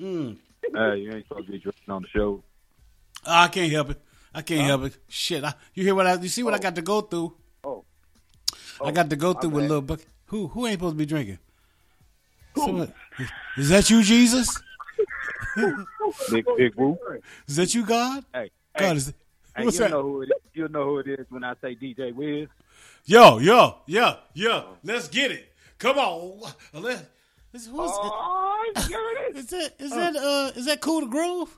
[0.01, 0.37] Mm.
[0.75, 2.43] Hey, you ain't supposed to be drinking on the show.
[3.27, 4.01] I can't help it.
[4.35, 4.97] I can't help it.
[5.09, 6.15] Shit, I, you hear what I?
[6.15, 7.35] You see what I got to go through?
[7.65, 7.85] Oh.
[8.85, 10.01] I got to go through with little Buck.
[10.27, 11.39] Who who ain't supposed to be drinking?
[12.57, 12.93] Someone-
[13.57, 14.63] is that you, Jesus?
[16.31, 16.99] Big Big Woo.
[17.49, 18.25] Is that you, God?
[18.35, 19.15] Hey, God, is it,
[19.57, 19.91] hey, what's you that?
[19.91, 20.33] know who it is.
[20.55, 22.49] You know who it is when I say DJ Wiz.
[23.05, 24.65] Yo, yo, yeah, yeah.
[24.83, 25.53] Let's get it.
[25.79, 26.41] Come on.
[26.73, 27.09] Let,
[27.53, 28.73] is, who's Oh,
[29.35, 29.73] is that?
[29.79, 30.53] Is that uh?
[30.59, 31.57] Is that Cool to Groove?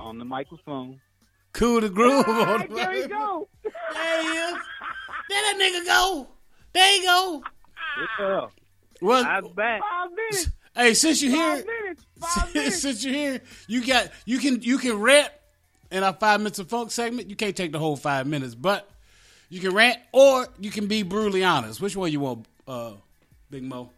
[0.00, 0.98] on the microphone.
[1.52, 2.24] Cool to Groove.
[2.26, 3.48] Ah, on the- there you go.
[3.62, 4.54] There he is.
[5.28, 6.28] There that nigga go.
[6.72, 7.42] There you go.
[8.18, 8.46] Yeah.
[9.02, 9.80] Well, I'm back.
[9.82, 10.50] Five minutes.
[10.74, 12.06] hey, since you here, Five minutes.
[12.20, 12.80] Five minutes.
[12.82, 15.30] since you're here, you got you can you can rant
[15.90, 17.28] in our five minutes of funk segment.
[17.30, 18.88] You can't take the whole five minutes, but
[19.48, 21.80] you can rant or you can be brutally honest.
[21.80, 22.92] Which one you want, uh,
[23.50, 23.90] Big Mo?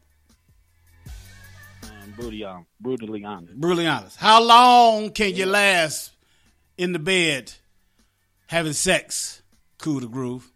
[1.85, 3.55] Um, brutally, um, brutally honest.
[3.55, 4.17] Brutally honest.
[4.17, 6.13] How long can you last
[6.79, 7.53] in the bed
[8.47, 9.43] having sex?
[9.79, 10.51] Cool to groove.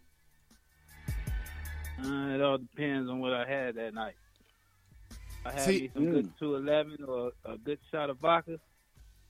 [2.01, 4.13] Uh, it all depends on what I had that night.
[5.45, 8.59] I had See- me some good 211 or a good shot of vodka.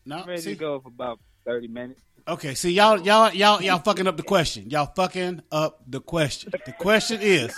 [0.06, 0.54] No, I'm ready see?
[0.54, 2.02] to go for about 30 minutes.
[2.28, 4.70] Okay, see y'all, y'all, y'all, y'all fucking up the question.
[4.70, 6.52] Y'all fucking up the question.
[6.66, 7.58] The question is,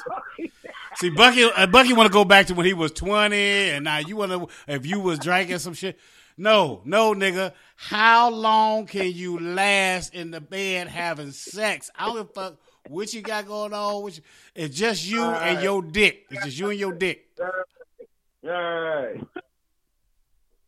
[0.97, 3.97] see, Bucky, uh, Bucky want to go back to when he was twenty, and now
[3.97, 5.99] you want to if you was drinking some shit.
[6.37, 7.53] No, no, nigga.
[7.75, 11.89] How long can you last in the bed having sex?
[11.97, 14.03] I don't give a fuck What you got going on?
[14.03, 14.23] What you,
[14.53, 16.27] it's just you and your dick.
[16.29, 17.25] It's just you and your dick.
[17.41, 19.19] All right.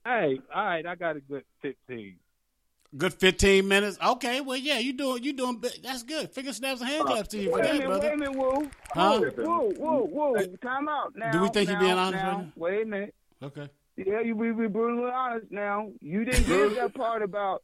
[0.03, 2.15] Hey, all right, I got a good fifteen.
[2.97, 3.97] Good fifteen minutes.
[4.05, 5.63] Okay, well, yeah, you doing you doing.
[5.81, 6.29] That's good.
[6.31, 8.69] Finger snaps and hand uh, claps to you for that, minute, wait a minute, woo.
[8.91, 9.21] Huh?
[9.37, 10.45] Whoa, whoa, whoa.
[10.61, 11.31] Time out now.
[11.31, 12.31] Do we think now, being honest now.
[12.31, 12.51] right now?
[12.57, 13.15] Wait a minute.
[13.41, 13.69] Okay.
[13.95, 15.89] Yeah, you be, be brutally honest now.
[16.01, 17.63] You didn't give that part about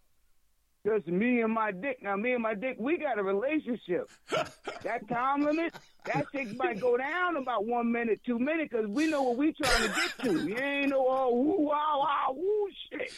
[0.85, 2.01] just me and my dick.
[2.01, 4.09] Now, me and my dick, we got a relationship.
[4.29, 5.73] that time limit,
[6.05, 9.51] that shit might go down about one minute, two minutes, because we know what we
[9.53, 10.47] trying to get to.
[10.47, 13.11] You ain't no oh, woo, wow, wow, woo shit.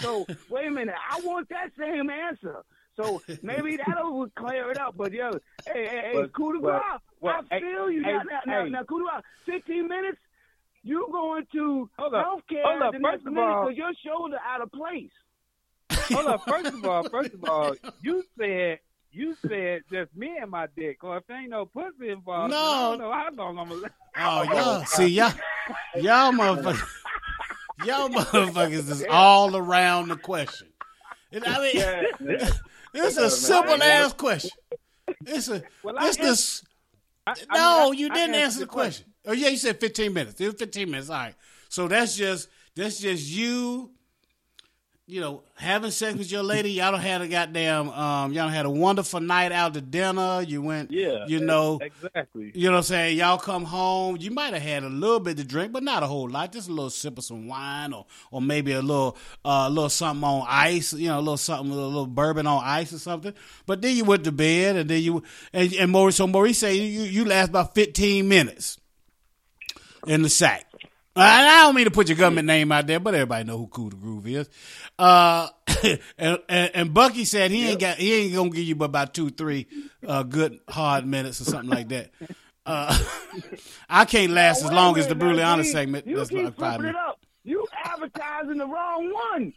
[0.00, 0.94] So, wait a minute.
[1.10, 2.64] I want that same answer.
[2.96, 4.94] So maybe that'll clear it up.
[4.96, 5.30] But, yeah,
[5.66, 6.80] hey, hey, hey, But- coup de grace.
[7.20, 8.02] well, I hey, feel you.
[8.04, 8.70] hey, now, now, now, hey.
[8.70, 9.22] now, coup de grace,
[9.64, 10.18] 15 minutes?
[10.82, 13.76] You going to Hold up, healthcare hold up, the first next of minute all- because
[13.76, 15.10] your shoulder out of place.
[16.12, 16.44] Hold up.
[16.46, 18.78] First of all, first of all, you said
[19.10, 21.02] you said just me and my dick.
[21.02, 23.90] Or if there ain't no pussy involved, then I don't know how long I'm gonna.
[24.16, 25.32] Oh, y'all see y'all,
[25.96, 26.86] y'all motherfuckers,
[27.84, 30.68] y'all motherfuckers is all around the question.
[31.32, 32.48] And I mean,
[32.94, 34.50] it's a simple ass question.
[35.26, 36.64] It's a, Well, it's this.
[37.26, 39.06] I No, mean, I- you I didn't answer the the question.
[39.26, 40.40] Oh yeah, you said fifteen minutes.
[40.40, 41.10] It was fifteen minutes.
[41.10, 41.34] All right.
[41.68, 43.90] So that's just that's just you.
[45.08, 46.72] You know, having sex with your lady.
[46.72, 47.90] Y'all don't had a goddamn.
[47.90, 50.42] Um, y'all had a wonderful night out to dinner.
[50.42, 50.90] You went.
[50.90, 51.78] Yeah, You know.
[51.80, 52.50] exactly.
[52.52, 53.16] You know what I'm saying?
[53.18, 54.16] Y'all come home.
[54.18, 56.50] You might have had a little bit to drink, but not a whole lot.
[56.50, 59.90] Just a little sip of some wine, or or maybe a little uh, a little
[59.90, 60.92] something on ice.
[60.92, 63.32] You know, a little something, with a little bourbon on ice or something.
[63.64, 66.16] But then you went to bed, and then you and, and Maurice.
[66.16, 68.76] So Maurice say you you last about 15 minutes
[70.08, 70.66] in the sack.
[71.16, 73.66] I I don't mean to put your government name out there, but everybody know who
[73.68, 74.48] Cool the Groove is.
[74.98, 75.48] Uh,
[76.18, 79.14] and, and, and Bucky said he ain't got he ain't gonna give you but about
[79.14, 79.66] two three
[80.06, 82.10] uh, good hard minutes or something like that.
[82.64, 82.98] Uh,
[83.88, 86.06] I can't last as long as the minute, brutally now, honest see, segment.
[86.06, 86.98] You That's keep like five it minutes.
[87.08, 87.20] up.
[87.44, 89.52] You advertising the wrong one.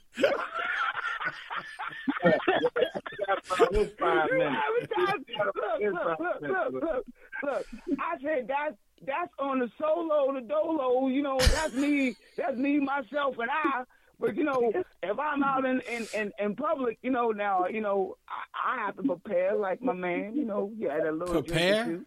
[3.71, 4.61] It's five You minutes.
[4.95, 7.05] Look, look, look, look, look,
[7.43, 7.65] look.
[7.99, 11.07] I said that's that's on the solo, the dolo.
[11.07, 12.15] You know, that's me.
[12.37, 13.83] That's me, myself, and I.
[14.19, 14.71] But you know,
[15.01, 18.85] if I'm out in in, in, in public, you know, now you know I, I
[18.85, 20.35] have to prepare like my man.
[20.35, 22.01] You know, you had a little Prepare?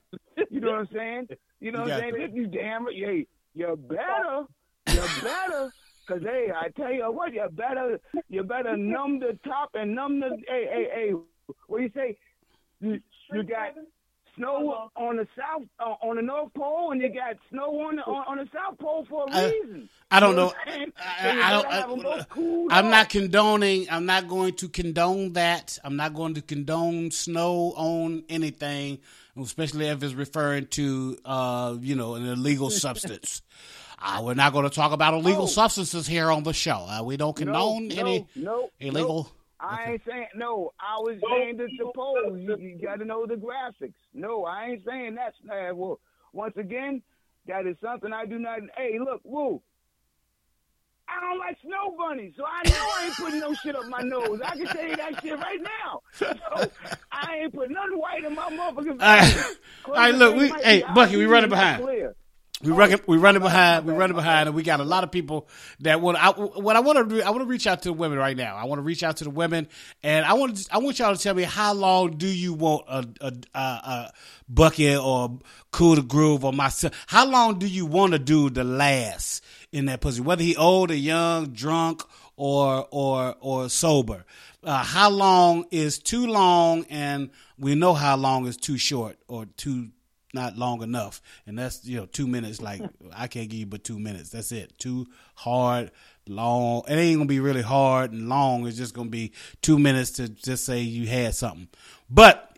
[0.51, 1.29] You know what I'm saying?
[1.61, 2.33] You know what I'm saying?
[2.35, 4.45] You damn it, Hey, you're better,
[4.89, 5.73] You're better.
[6.09, 10.21] Cause hey, I tell you what, you better, you better numb the top and numb
[10.21, 10.37] the.
[10.49, 11.13] Hey, hey, hey.
[11.69, 12.17] What do you say?
[12.81, 13.01] You,
[13.33, 13.75] you got
[14.37, 18.03] snow on the south, uh, on the north pole, and you got snow on the
[18.03, 19.89] on, on the south pole for a reason.
[20.11, 20.47] I don't You know.
[20.47, 20.93] what I'm saying?
[20.99, 21.73] I, I better don't.
[21.73, 22.27] have 'em both
[22.73, 22.91] I, am off.
[22.91, 23.87] not condoning.
[23.91, 25.79] I'm not going to condone that.
[25.85, 28.99] I'm not going to condone snow on anything,
[29.41, 33.43] especially if it's referring to, uh, you know, an illegal substance.
[34.05, 35.47] Uh, we're not going to talk about illegal Oh.
[35.47, 36.87] substances here on the show.
[36.89, 39.31] Uh, we don't condone no, any no, illegal.
[39.63, 40.73] I ain't saying no.
[40.81, 43.95] I was saying to suppose you, you got to know the graphics.
[44.13, 46.01] No, I ain't saying that's uh, well.
[46.33, 47.03] Once again,
[47.47, 48.61] that is something I do not.
[48.77, 49.61] Hey, look, woo.
[51.09, 54.01] I don't like snow bunnies, so I know I ain't putting no shit up my
[54.01, 54.41] nose.
[54.45, 56.01] I can tell you that shit right now.
[56.13, 56.27] So
[57.13, 59.45] I ain't putting nothing white in my motherfucking All right.
[59.85, 61.83] All right, look, we, hey, Bucky, we running behind.
[61.83, 62.15] clear.
[62.63, 63.87] We running, we running behind.
[63.87, 65.49] We running behind, and we got a lot of people
[65.81, 66.17] that want.
[66.23, 68.37] I, what I want to do, I want to reach out to the women right
[68.37, 68.55] now.
[68.57, 69.69] I want to reach out to the women,
[70.03, 73.09] and I want, I want y'all to tell me how long do you want a
[73.21, 74.13] a, a, a
[74.49, 75.41] bucket or
[75.73, 76.95] cool to groove or myself?
[77.09, 79.43] How long do you want to do the last
[79.73, 82.03] in that pussy, whether he old or young, drunk
[82.37, 84.25] or or or sober?
[84.63, 89.47] Uh, how long is too long, and we know how long is too short or
[89.57, 89.89] too
[90.33, 91.21] not long enough.
[91.47, 92.61] And that's you know two minutes.
[92.61, 92.83] Like
[93.15, 94.31] I can't give you but two minutes.
[94.31, 94.79] That's it.
[94.79, 95.91] Too hard,
[96.27, 96.83] long.
[96.89, 98.67] It ain't gonna be really hard and long.
[98.67, 101.69] It's just gonna be two minutes to just say you had something.
[102.11, 102.53] But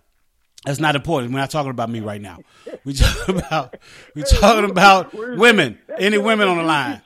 [0.65, 1.33] that's not important.
[1.33, 2.39] We're not talking about me right now.
[2.85, 3.77] We talking about
[4.15, 5.79] we talking about women.
[5.99, 7.03] Any women on the line?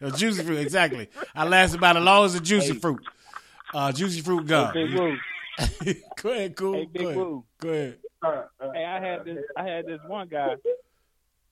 [0.00, 1.08] A juicy fruit, exactly.
[1.34, 3.00] I last about as long as a juicy fruit.
[3.74, 4.72] Uh, juicy fruit gum.
[4.74, 5.16] Woo.
[6.22, 6.74] Go ahead, cool.
[6.74, 7.16] Hey, Big Go ahead.
[7.16, 7.44] Woo.
[7.60, 7.98] Go ahead.
[8.22, 9.44] Uh, uh, hey, I had this.
[9.56, 10.54] I had this one guy.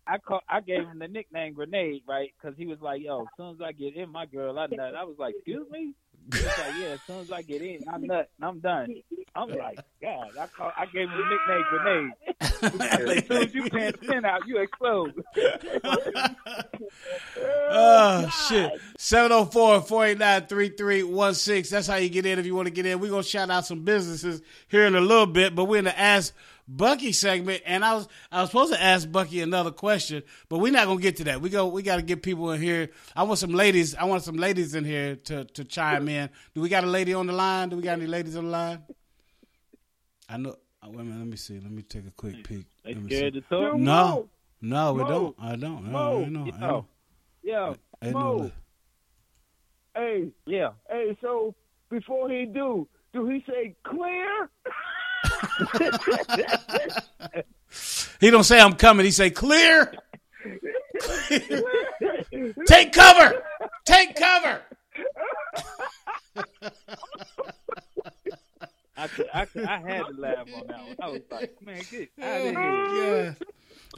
[0.08, 2.32] I call, I gave him the nickname Grenade, right?
[2.40, 4.94] Because he was like, "Yo, as soon as I get in my girl, I nut."
[4.94, 5.94] I was like, "Excuse me."
[6.32, 8.94] He's like, yeah, as soon as I get in, I'm nut, I'm done.
[9.34, 12.12] I'm like, God, I call, I gave him a nickname grenade.
[13.20, 15.22] as soon as you pan ten out, you explode.
[17.68, 18.72] Oh shit.
[18.98, 21.68] 704-489-3316.
[21.68, 23.00] That's how you get in if you want to get in.
[23.00, 25.98] We're gonna shout out some businesses here in a little bit, but we're in the
[25.98, 26.32] Ask
[26.68, 30.72] Bucky segment, and I was I was supposed to ask Bucky another question, but we're
[30.72, 31.40] not gonna get to that.
[31.40, 32.90] We go we gotta get people in here.
[33.14, 36.28] I want some ladies I want some ladies in here to, to chime in.
[36.54, 37.68] Do we got a lady on the line?
[37.68, 38.82] Do we got any ladies on the line?
[40.28, 41.60] I know oh, wait a minute, let me see.
[41.60, 42.66] Let me take a quick peek.
[42.84, 43.40] They Let me scared see.
[43.40, 43.76] to talk?
[43.78, 44.28] No.
[44.60, 45.08] No, we Mo.
[45.08, 45.36] don't.
[45.38, 45.86] I don't.
[45.86, 46.10] I Mo.
[46.12, 46.24] don't.
[46.24, 46.52] I know.
[46.52, 46.86] I know.
[47.42, 48.12] Yo, I know.
[48.12, 48.52] Mo.
[49.94, 50.70] Hey, yeah.
[50.90, 51.54] Hey, so
[51.90, 54.50] before he do, do he say clear?
[58.20, 59.04] He don't say I'm coming.
[59.04, 59.92] He say clear.
[62.66, 63.42] Take cover.
[63.84, 64.62] Take cover.
[68.98, 70.96] I, could, I, could, I had to laugh on that one.
[71.02, 73.36] I was like, man, get out of oh, here.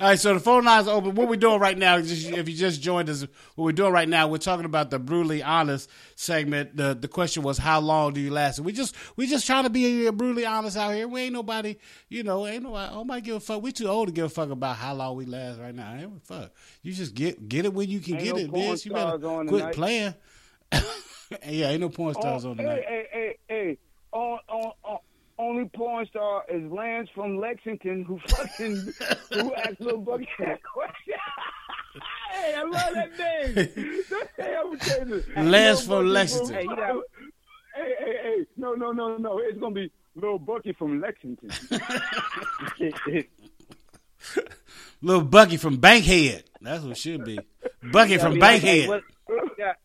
[0.00, 1.16] All right, so the phone lines are open.
[1.16, 2.08] What we're doing right now, if
[2.48, 3.22] you just joined us,
[3.56, 6.76] what we're doing right now, we're talking about the brutally honest segment.
[6.76, 8.58] The the question was, how long do you last?
[8.58, 11.08] And we just we just trying to be brutally honest out here.
[11.08, 11.78] We ain't nobody,
[12.08, 12.92] you know, ain't nobody.
[12.92, 13.60] Oh, nobody give a fuck.
[13.60, 15.92] We too old to give a fuck about how long we last right now.
[15.92, 16.52] Ain't fuck.
[16.84, 18.84] You just get get it when you can Ain't get no it, bitch.
[18.84, 19.74] You better quit tonight.
[19.74, 20.14] playing.
[21.48, 22.84] yeah, ain't no porn stars Oh, on hey, tonight.
[22.86, 23.78] hey, hey, hey.
[24.12, 24.98] On, on, on,
[25.38, 28.92] only porn star is Lance from Lexington who fucking
[29.32, 31.14] who asked Lil Bucky that question.
[32.32, 33.54] hey, I love that name.
[34.36, 35.26] hey, I'm gonna tell you this.
[35.36, 36.54] Lance from Lexington.
[36.54, 37.02] Hey, you got-
[37.74, 38.46] hey, hey, hey.
[38.56, 39.38] No, no, no, no.
[39.38, 41.50] It's gonna be Lil Bucky from Lexington.
[45.00, 46.44] Little Bucky from Bankhead.
[46.60, 47.38] That's what it should be.
[47.92, 48.88] Bucky Yeah, from Bankhead.
[48.88, 49.76] what- I forgot-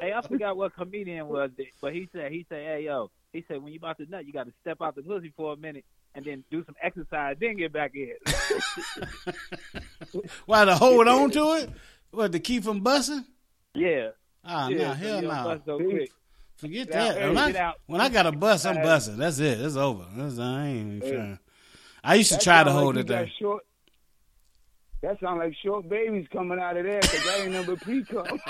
[0.00, 3.44] Hey, I forgot what comedian was it, but he said he said, "Hey yo," he
[3.48, 5.56] said, "When you about to nut, you got to step out the pussy for a
[5.56, 5.84] minute
[6.14, 8.14] and then do some exercise, then get back in."
[10.46, 11.70] Why to hold on to it?
[12.10, 13.24] What to keep from busting?
[13.74, 14.08] yeah.
[14.44, 15.60] Ah, Yeah, no, hell no.
[15.66, 15.78] so.
[16.56, 17.20] Forget Get out, that.
[17.22, 19.16] hey, when, I, when I got a bust, I'm busting.
[19.16, 19.60] That's it.
[19.60, 20.06] It's over.
[20.16, 21.38] That's, I ain't even trying.
[22.02, 23.30] I used to That try to sound like hold it there.
[23.38, 23.62] Short,
[25.02, 28.26] that sound like short babies coming out of there because that ain't number pre cum.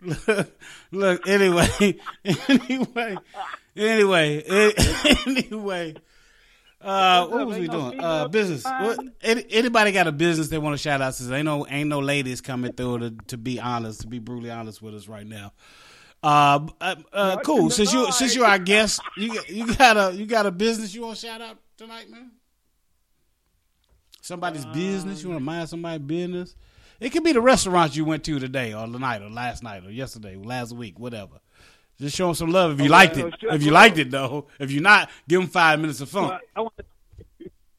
[0.00, 0.50] Look,
[0.92, 3.16] look, anyway, anyway,
[3.76, 4.42] anyway,
[5.26, 5.94] anyway.
[6.80, 7.98] Uh, what was we doing?
[7.98, 8.64] Uh, business.
[8.64, 11.14] What, any, anybody got a business they want to shout out?
[11.14, 14.50] Since ain't no ain't no ladies coming through to, to be honest, to be brutally
[14.50, 15.52] honest with us right now.
[16.22, 17.70] Uh, uh, uh cool.
[17.70, 21.02] Since you since you're our guest, you you got a you got a business you
[21.02, 22.30] want to shout out tonight, man?
[24.20, 26.54] Somebody's business you want to mind somebody's business?
[27.00, 29.90] It could be the restaurant you went to today, or tonight, or last night, or
[29.90, 31.40] yesterday, or last week, whatever.
[32.00, 33.34] Just show them some love if you Okay, liked it.
[33.42, 36.28] If you liked it though, if you're not, give them five minutes of fun.
[36.28, 36.84] Well, I want to,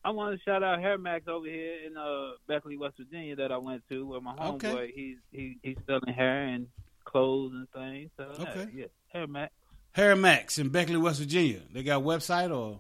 [0.03, 3.51] I want to shout out Hair Max over here in uh, Beckley, West Virginia, that
[3.51, 4.91] I went to, where my homeboy Okay.
[4.95, 6.67] he's he, he's selling hair and
[7.05, 8.09] clothes and things.
[8.17, 8.67] So Okay.
[8.73, 9.53] yeah, Hair Max.
[9.93, 11.61] Hair Max in Beckley, West Virginia.
[11.73, 12.79] They got a website or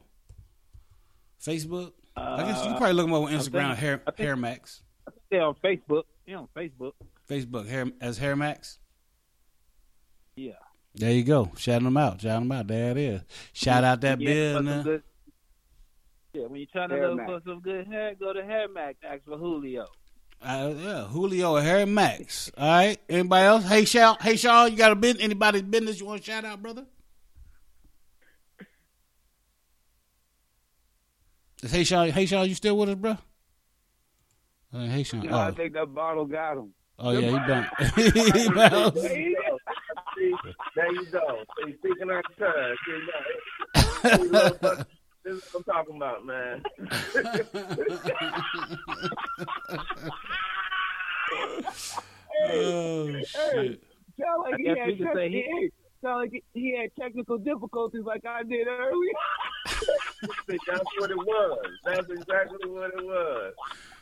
[1.43, 1.93] Facebook?
[2.15, 3.67] I guess you can probably look them up on Uh, Instagram.
[3.69, 4.81] think- Hair think- Hair Max.
[5.07, 6.03] I they're on Facebook.
[6.27, 6.91] Yeah, on Facebook.
[7.29, 8.77] Facebook Hair as Hair Max.
[10.35, 10.51] Yeah.
[10.93, 11.51] There you go.
[11.57, 12.21] Shout them out.
[12.21, 12.67] Shout them out.
[12.67, 13.21] There it is.
[13.53, 14.27] Shout out that Yeah,
[14.59, 15.01] business.
[16.33, 17.31] Yeah, when you're trying to Hair look Max.
[17.31, 18.97] for some good hair, go to Hair Max.
[19.03, 19.85] Ask for Julio.
[20.41, 22.51] Uh, yeah, Julio Hair Max.
[22.57, 22.99] All right.
[23.09, 23.63] Anybody else?
[23.67, 24.15] Hey, Shaw.
[24.19, 24.65] Hey, Shaw.
[24.65, 25.23] You got a business?
[25.23, 26.85] Anybody's business you want to shout out, brother?
[31.65, 32.05] Hey, Shaw.
[32.05, 32.43] Hey, Shaw.
[32.43, 33.17] You still with us, bro?
[34.73, 35.21] Uh, hey, Shaw.
[35.21, 36.73] No, I Oh, think that bottle got him.
[36.99, 37.67] oh yeah, he done.
[38.35, 39.01] he bounced.
[39.01, 39.57] There you go.
[40.17, 40.33] See,
[40.75, 41.43] there you go.
[41.79, 42.99] Speaking of turn, see,
[43.73, 44.87] now, hey, look, look,
[45.23, 46.63] this is what I'm talking about, man.
[52.49, 53.83] Oh shit.
[54.19, 55.69] Sound like he had we he- technical,
[56.03, 59.11] sound like he had technical difficulties like I did earlier.
[60.47, 61.65] That's what it was.
[61.85, 63.53] That's exactly what it was.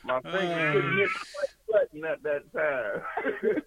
[0.03, 3.61] My finger couldn't hit the right button at that time.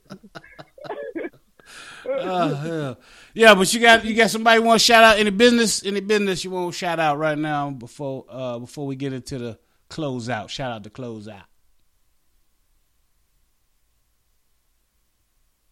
[2.06, 2.98] Oh hell.
[3.34, 6.42] Yeah, but you got you got somebody want to shout out any business any business
[6.42, 9.58] you want to shout out right now before uh before we get into the
[9.90, 10.48] closeout.
[10.48, 11.42] Shout out the closeout.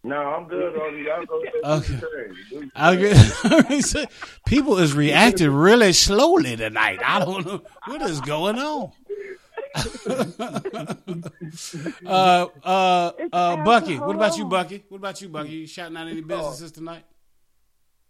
[0.07, 1.25] No, I'm good on y'all.
[1.27, 2.01] Go ahead and Okay.
[2.01, 2.37] do your thing.
[2.51, 2.97] Do your I
[3.81, 4.03] thing.
[4.03, 4.11] get-
[4.47, 7.01] People is reacting really slowly tonight.
[7.05, 8.93] I don't know what is going on.
[12.07, 13.99] uh, uh, uh, Bucky.
[13.99, 14.45] What about you.
[14.47, 14.85] Bucky?
[14.89, 15.51] What about you, Bucky?
[15.51, 17.05] You shouting out any businesses tonight?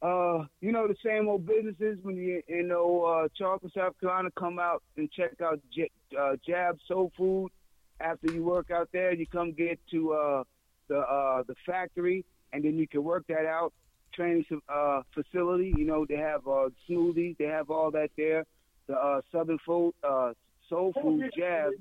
[0.03, 4.29] Uh, you know the same old businesses when you you know uh, Charleston, South Carolina,
[4.39, 7.51] come out and check out J- uh, Jab Soul Food.
[7.99, 10.45] After you work out there, you come get to uh,
[10.89, 13.73] the uh, the factory, and then you can work that out.
[14.15, 18.45] Training uh, facility, you know they have uh, smoothies, they have all that there.
[18.87, 20.33] The uh, Southern Food, uh,
[20.69, 21.73] Soul Food Jab.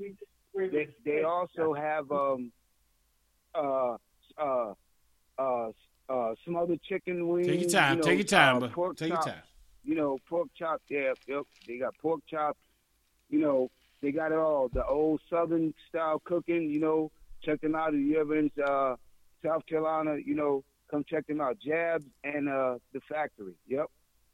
[0.54, 2.52] They they also have um,
[3.54, 3.98] uh,
[4.38, 4.74] uh,
[5.38, 5.70] uh,
[6.10, 7.48] uh, smothered chicken wings.
[7.48, 7.92] Take your time.
[7.92, 9.42] you know, Take your time, uh, but pork take your time.
[9.84, 10.82] You know, pork chop.
[10.90, 11.44] Yeah, yep.
[11.68, 12.58] They got pork chop.
[13.30, 14.70] You know, they got it all.
[14.70, 16.70] The old Southern style cooking.
[16.70, 17.12] You know,
[17.46, 18.96] check them out if you ever in uh,
[19.46, 20.18] South Carolina.
[20.24, 21.58] You know, come check them out.
[21.60, 23.56] Jabs and uh, the factory.
[23.68, 23.86] Yep,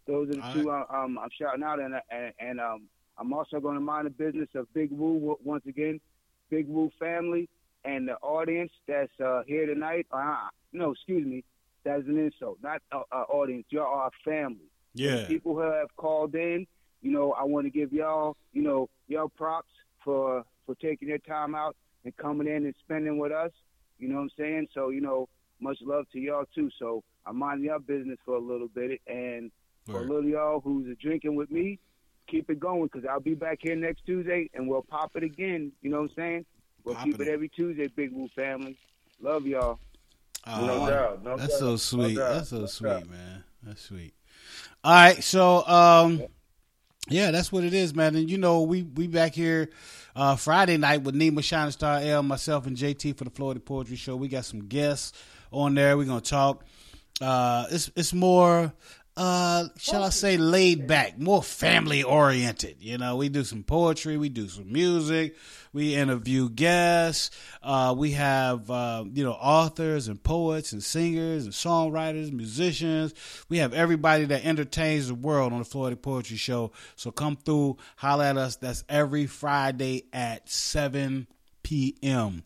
[0.08, 2.84] those are the All two uh, um, I'm shouting out, and and, and um,
[3.18, 6.00] I'm also going to mind the business of Big Woo once again,
[6.50, 7.50] Big Woo family
[7.84, 10.08] and the audience that's uh, here tonight.
[10.12, 10.36] Uh,
[10.74, 11.44] no, excuse me,
[11.84, 12.58] that's an insult.
[12.62, 13.66] Not uh, uh, audience.
[13.70, 14.70] Y'all are family.
[14.94, 15.26] Yeah.
[15.28, 16.68] People who have called in,
[17.02, 19.72] you know, I want to give y'all, you know, y'all props
[20.04, 21.76] for for taking their time out
[22.06, 23.52] and coming in and spending with us.
[24.00, 24.68] You know what I'm saying?
[24.74, 25.30] So, you know,
[25.60, 26.70] much love to y'all too.
[26.80, 29.52] So I'm minding your business for a little bit, and
[29.86, 30.10] for a Word.
[30.10, 31.80] little y'all who's drinking with me,
[32.28, 35.72] keep it going because I'll be back here next Tuesday and we'll pop it again.
[35.82, 36.46] You know what I'm saying?
[36.84, 38.78] We'll Popping keep it every Tuesday, Big Woo family.
[39.22, 39.78] Love y'all.
[40.48, 42.18] Oh, No doubt, no that's doubt, so no sweet.
[42.18, 43.10] doubt, that's so no sweet, doubt.
[43.10, 43.44] man.
[43.62, 44.14] That's sweet.
[44.84, 46.24] All right, so um,
[47.08, 48.16] yeah, that's what it is, man.
[48.16, 49.70] And you know, we we back here
[50.16, 53.96] uh Friday night with Nima Shining Star L, myself and JT for the Florida Poetry
[53.96, 54.16] Show.
[54.16, 55.14] We got some guests
[55.52, 55.98] on there.
[55.98, 56.66] We're gonna talk.
[57.20, 58.74] Uh, it's it's more
[59.22, 62.78] uh shall I say laid back, more family oriented.
[62.80, 65.36] You know, we do some poetry, we do some music,
[65.74, 67.30] we interview guests,
[67.62, 73.14] uh we have uh, you know authors and poets and singers and songwriters, musicians.
[73.48, 76.72] We have everybody that entertains the world on the Florida Poetry Show.
[76.96, 78.56] So come through, holler at us.
[78.56, 81.28] That's every Friday at seven
[81.62, 82.44] p.m.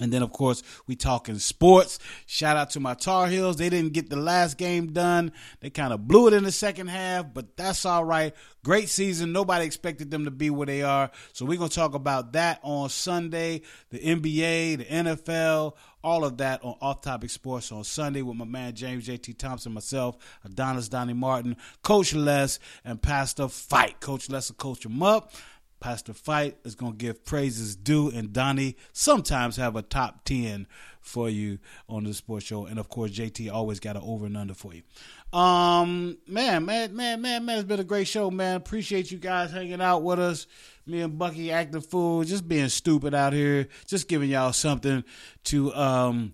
[0.00, 2.00] And then, of course, we talking sports.
[2.26, 3.56] Shout out to my Tar Heels.
[3.56, 5.30] They didn't get the last game done.
[5.60, 8.34] They kind of blew it in the second half, but that's all right.
[8.64, 9.32] Great season.
[9.32, 11.12] Nobody expected them to be where they are.
[11.32, 13.62] So we're going to talk about that on Sunday.
[13.90, 18.44] The NBA, the NFL, all of that on Off Topic Sports on Sunday with my
[18.44, 24.00] man James JT Thompson, myself, Adonis Donnie Martin, Coach Les, and Pastor Fight.
[24.00, 25.32] Coach Les will coach them up.
[25.84, 30.66] Pastor Fight is going to give praises due, and Donnie sometimes have a top 10
[31.02, 31.58] for you
[31.90, 32.64] on the sports show.
[32.64, 34.80] And of course, JT always got an over and under for you.
[35.38, 38.56] Um, man, man, man, man, man, it's been a great show, man.
[38.56, 40.46] Appreciate you guys hanging out with us.
[40.86, 45.04] Me and Bucky acting fool, just being stupid out here, just giving y'all something
[45.44, 46.32] to, um,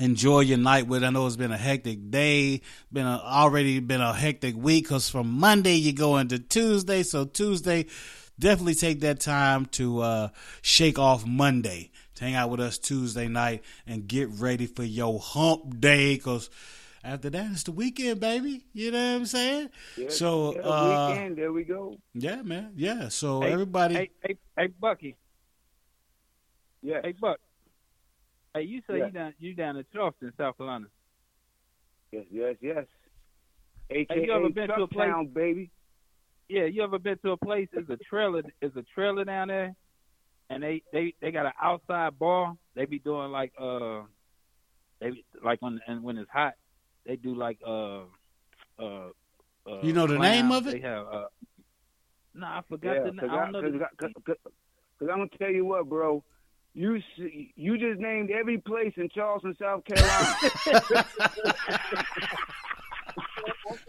[0.00, 1.04] enjoy your night with.
[1.04, 2.62] I know it's been a hectic day,
[2.92, 7.04] been a, already been a hectic week because from Monday you go into Tuesday.
[7.04, 7.86] So Tuesday,
[8.42, 10.28] definitely take that time to uh,
[10.62, 15.20] shake off Monday, to hang out with us Tuesday night and get ready for your
[15.20, 16.50] hump day because
[17.04, 18.64] after that it's the weekend, baby.
[18.74, 19.70] You know what I'm saying?
[19.96, 21.96] Yeah, so yeah, uh, weekend, there we go.
[22.14, 23.08] yeah, man, yeah.
[23.08, 25.16] So Hey, everybody, Hey, hey, hey, Bucky.
[26.82, 27.00] Yeah.
[27.04, 27.38] Hey, Buck.
[28.54, 29.06] Hey, you say Yeah.
[29.06, 30.86] you down you down in Charleston, South Carolina.
[32.10, 32.84] Yes, yes, yes.
[33.88, 35.08] Hey, AKA you ever been to a place?
[35.08, 35.70] Tucktown, baby.
[36.52, 37.66] Yeah, you ever been to a place?
[37.72, 38.42] There's a trailer.
[38.60, 39.74] Is a trailer down there,
[40.50, 42.54] and they they they got an outside bar.
[42.74, 44.02] They be doing like uh,
[45.00, 46.52] they be, like when and when it's hot,
[47.06, 48.00] they do like uh
[48.78, 49.08] uh.
[49.66, 50.66] uh You know the name clowns.
[50.66, 50.82] of it?
[50.82, 51.24] They have uh.
[52.34, 53.20] No, I forgot Yeah, the name.
[53.20, 53.62] cause, I I, don't know.
[53.62, 54.52] cause, the- I- cause, cause-
[54.98, 56.22] 'cause I'm gonna tell you what, bro.
[56.74, 57.00] You
[57.56, 60.36] you just named every place in Charleston, South Carolina.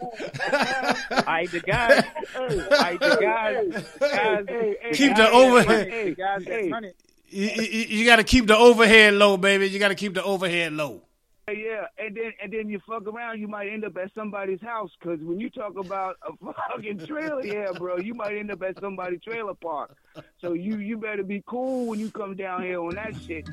[0.00, 2.04] I the guys,
[2.36, 5.88] I the guys, guys, Hey, hey, Keep the overhead.
[5.88, 6.84] hey, the guys hey, run
[7.28, 9.68] you, you, you got to keep the overhead low, baby.
[9.68, 11.02] You got to keep the overhead low.
[11.46, 14.90] Yeah, and then and then you fuck around, you might end up at somebody's house.
[15.02, 16.32] Cause when you talk about a
[16.72, 19.94] fucking trailer, yeah, bro, you might end up at somebody's trailer park.
[20.40, 23.46] So you you better be cool when you come down here on that shit.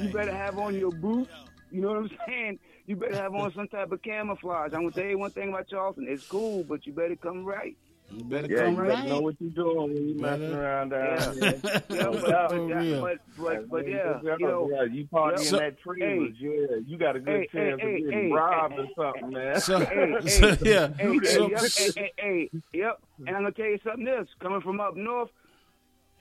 [0.00, 1.30] You better have on your boots.
[1.70, 2.58] You know what I'm saying?
[2.86, 4.72] You better have on some type of camouflage.
[4.72, 6.06] I'm gonna tell you one thing about Charleston.
[6.08, 7.76] It's cool, but you better come right.
[8.12, 8.88] You better Yeah, come you right.
[8.90, 11.32] better know what you're doing when you're messing around down Yeah.
[11.40, 11.82] there.
[11.90, 13.00] Yeah, No but, but, uh, real.
[13.00, 14.90] but, but, but yeah, you know, right.
[14.92, 15.48] you party yeah.
[15.50, 18.74] in that trailers, yeah, you got a good Hey, chance hey, of getting hey, robbed
[18.74, 19.60] hey, or something, man.
[19.60, 20.88] So, hey, so, hey, yeah.
[20.96, 22.98] Hey, hey, So, yep, hey, hey, hey, yep.
[23.26, 24.28] And I'm gonna tell you something else.
[24.40, 25.30] Coming from up north,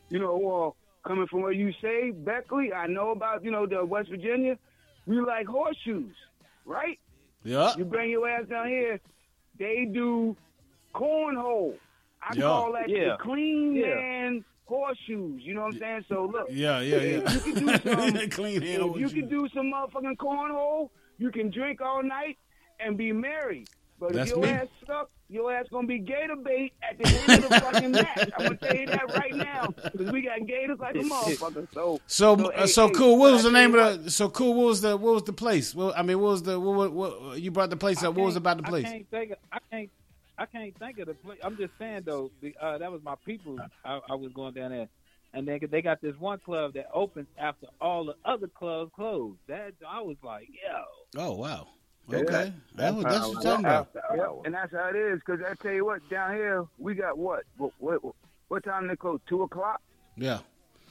[0.10, 3.86] you know, well, coming from where you say, Beckley, I know about, you know, the
[3.86, 4.58] West Virginia.
[5.06, 6.16] We like horseshoes,
[6.66, 7.00] right?
[7.44, 7.74] Yeah.
[7.78, 9.00] You bring your ass down here,
[9.58, 10.36] they do
[10.94, 11.76] cornhole.
[12.22, 12.42] I Yeah.
[12.44, 13.10] call that Yeah.
[13.12, 13.96] the clean Yeah.
[13.96, 15.42] man horseshoes.
[15.44, 16.06] You know what I'm saying?
[16.10, 17.32] So look, Yeah, yeah, yeah.
[17.34, 17.78] you can do
[18.24, 22.38] some, Clean hand if you can do some motherfucking cornhole, you can drink all night
[22.80, 23.66] and be merry.
[24.08, 24.52] But That's if your me.
[24.52, 28.30] ass suck, your ass gonna be gator bait at the end of the fucking match.
[28.38, 31.68] I'm gonna tell you that right now because we got gators like a motherfucker.
[31.74, 33.18] So So, so, uh, so hey, cool.
[33.18, 34.12] What was the name of the?
[34.12, 34.54] So cool.
[34.54, 34.96] What was the?
[34.96, 35.74] What was the place?
[35.74, 36.60] Well, I mean, what was the?
[36.60, 38.14] What, what, what you brought the place up?
[38.14, 38.86] What was about the place?
[38.86, 39.32] I can't think.
[39.32, 39.90] Of, I can't.
[40.38, 41.40] I can't think of the place.
[41.44, 42.30] I'm just saying though.
[42.42, 43.58] The, uh, that was my people.
[43.84, 44.88] I, I was going down there,
[45.34, 49.36] and they they got this one club that opens after all the other clubs close.
[49.48, 51.22] That I was like, yo.
[51.22, 51.68] Oh wow.
[52.08, 52.18] Yeah.
[52.20, 53.90] Okay, that was, that's what you're talking about.
[54.16, 55.20] Yeah, and that's how it is.
[55.26, 57.44] Because I tell you what, down here we got what?
[57.58, 57.74] What?
[57.80, 58.16] What,
[58.48, 59.20] what time they close?
[59.28, 59.82] Two o'clock.
[60.16, 60.40] Yeah.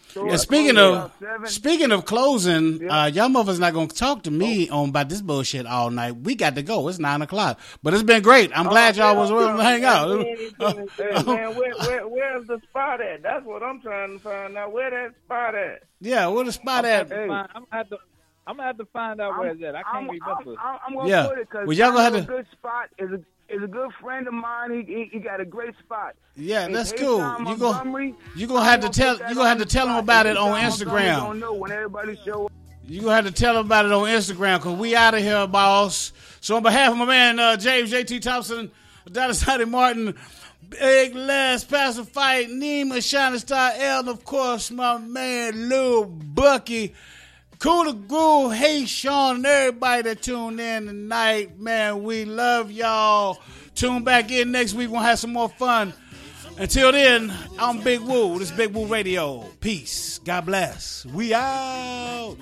[0.08, 1.12] So And speaking of
[1.46, 3.04] speaking of closing, Yeah.
[3.04, 6.16] uh, y'all motherfuckers not gonna talk to me on about this bullshit all night.
[6.16, 6.88] We got to go.
[6.88, 8.50] It's nine o'clock, but it's been great.
[8.54, 10.08] I'm glad y'all was willing to hang out.
[10.60, 13.22] Hey, man, where, where, where's the spot at?
[13.22, 14.72] That's what I'm trying to find out.
[14.72, 15.82] Where that spot at?
[16.00, 17.08] Yeah, where the spot I'm at?
[17.08, 17.98] gonna have I'm gonna have to.
[18.46, 19.74] I'm gonna have to find out where it's at.
[19.74, 20.54] I can't I'm, remember.
[20.60, 21.26] I'm, I'm gonna Yeah.
[21.26, 23.66] put it because Well, y'all gonna have a to- good spot is a is a
[23.66, 24.70] good friend of mine.
[24.72, 26.14] He he, he got a great spot.
[26.36, 27.18] Yeah, In that's Haytown, cool.
[27.52, 29.70] You gon- Montgomery, you gonna have to I'm tell- put you gonna have to the
[29.70, 30.02] tell 'em spot.
[30.04, 31.16] about it on Instagram.
[31.16, 32.52] Don't know when everybody show up.
[32.86, 35.46] You gonna have to tell them about it on Instagram because we out of here,
[35.46, 36.12] boss.
[36.42, 38.70] So on behalf of my man uh, James JT Thompson,
[39.10, 40.14] Dallas Hottie Martin,
[40.68, 46.94] Big Les, Pastor Fight, Nima, Shining Star L, and of course my man Lil Bucky.
[47.64, 53.38] Cool to Groove, hey Sean, and everybody that tuned in tonight, man, we love y'all.
[53.74, 55.94] Tune back in next week, we'll have some more fun.
[56.58, 58.38] Until then, I'm Big Woo.
[58.38, 59.46] This is Big Woo Radio.
[59.60, 60.20] Peace.
[60.26, 61.06] God bless.
[61.06, 62.36] We out.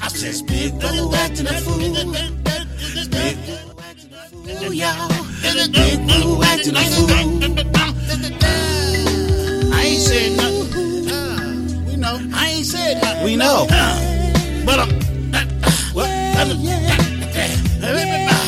[0.00, 1.76] I says big Woo acting a fool.
[3.10, 3.36] Big
[4.62, 5.08] Woo y'all.
[5.42, 7.10] Big Woo acting a fool.
[9.70, 10.58] I ain't said nothing.
[12.04, 12.36] Uh, we know.
[12.36, 13.24] I ain't said nothing.
[13.24, 13.66] We know.
[13.70, 14.90] Uh, but um,
[15.34, 16.08] uh, uh, what?
[16.08, 16.54] Uh,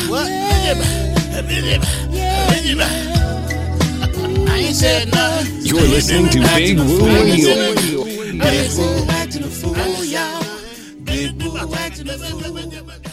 [0.07, 0.27] what?
[4.47, 5.65] I ain't said nothing.
[5.65, 7.73] You're listening to Big Woo Radio.
[7.75, 10.43] Big Woo acting a fool, y'all.
[11.03, 13.10] Big Woo acting a fool.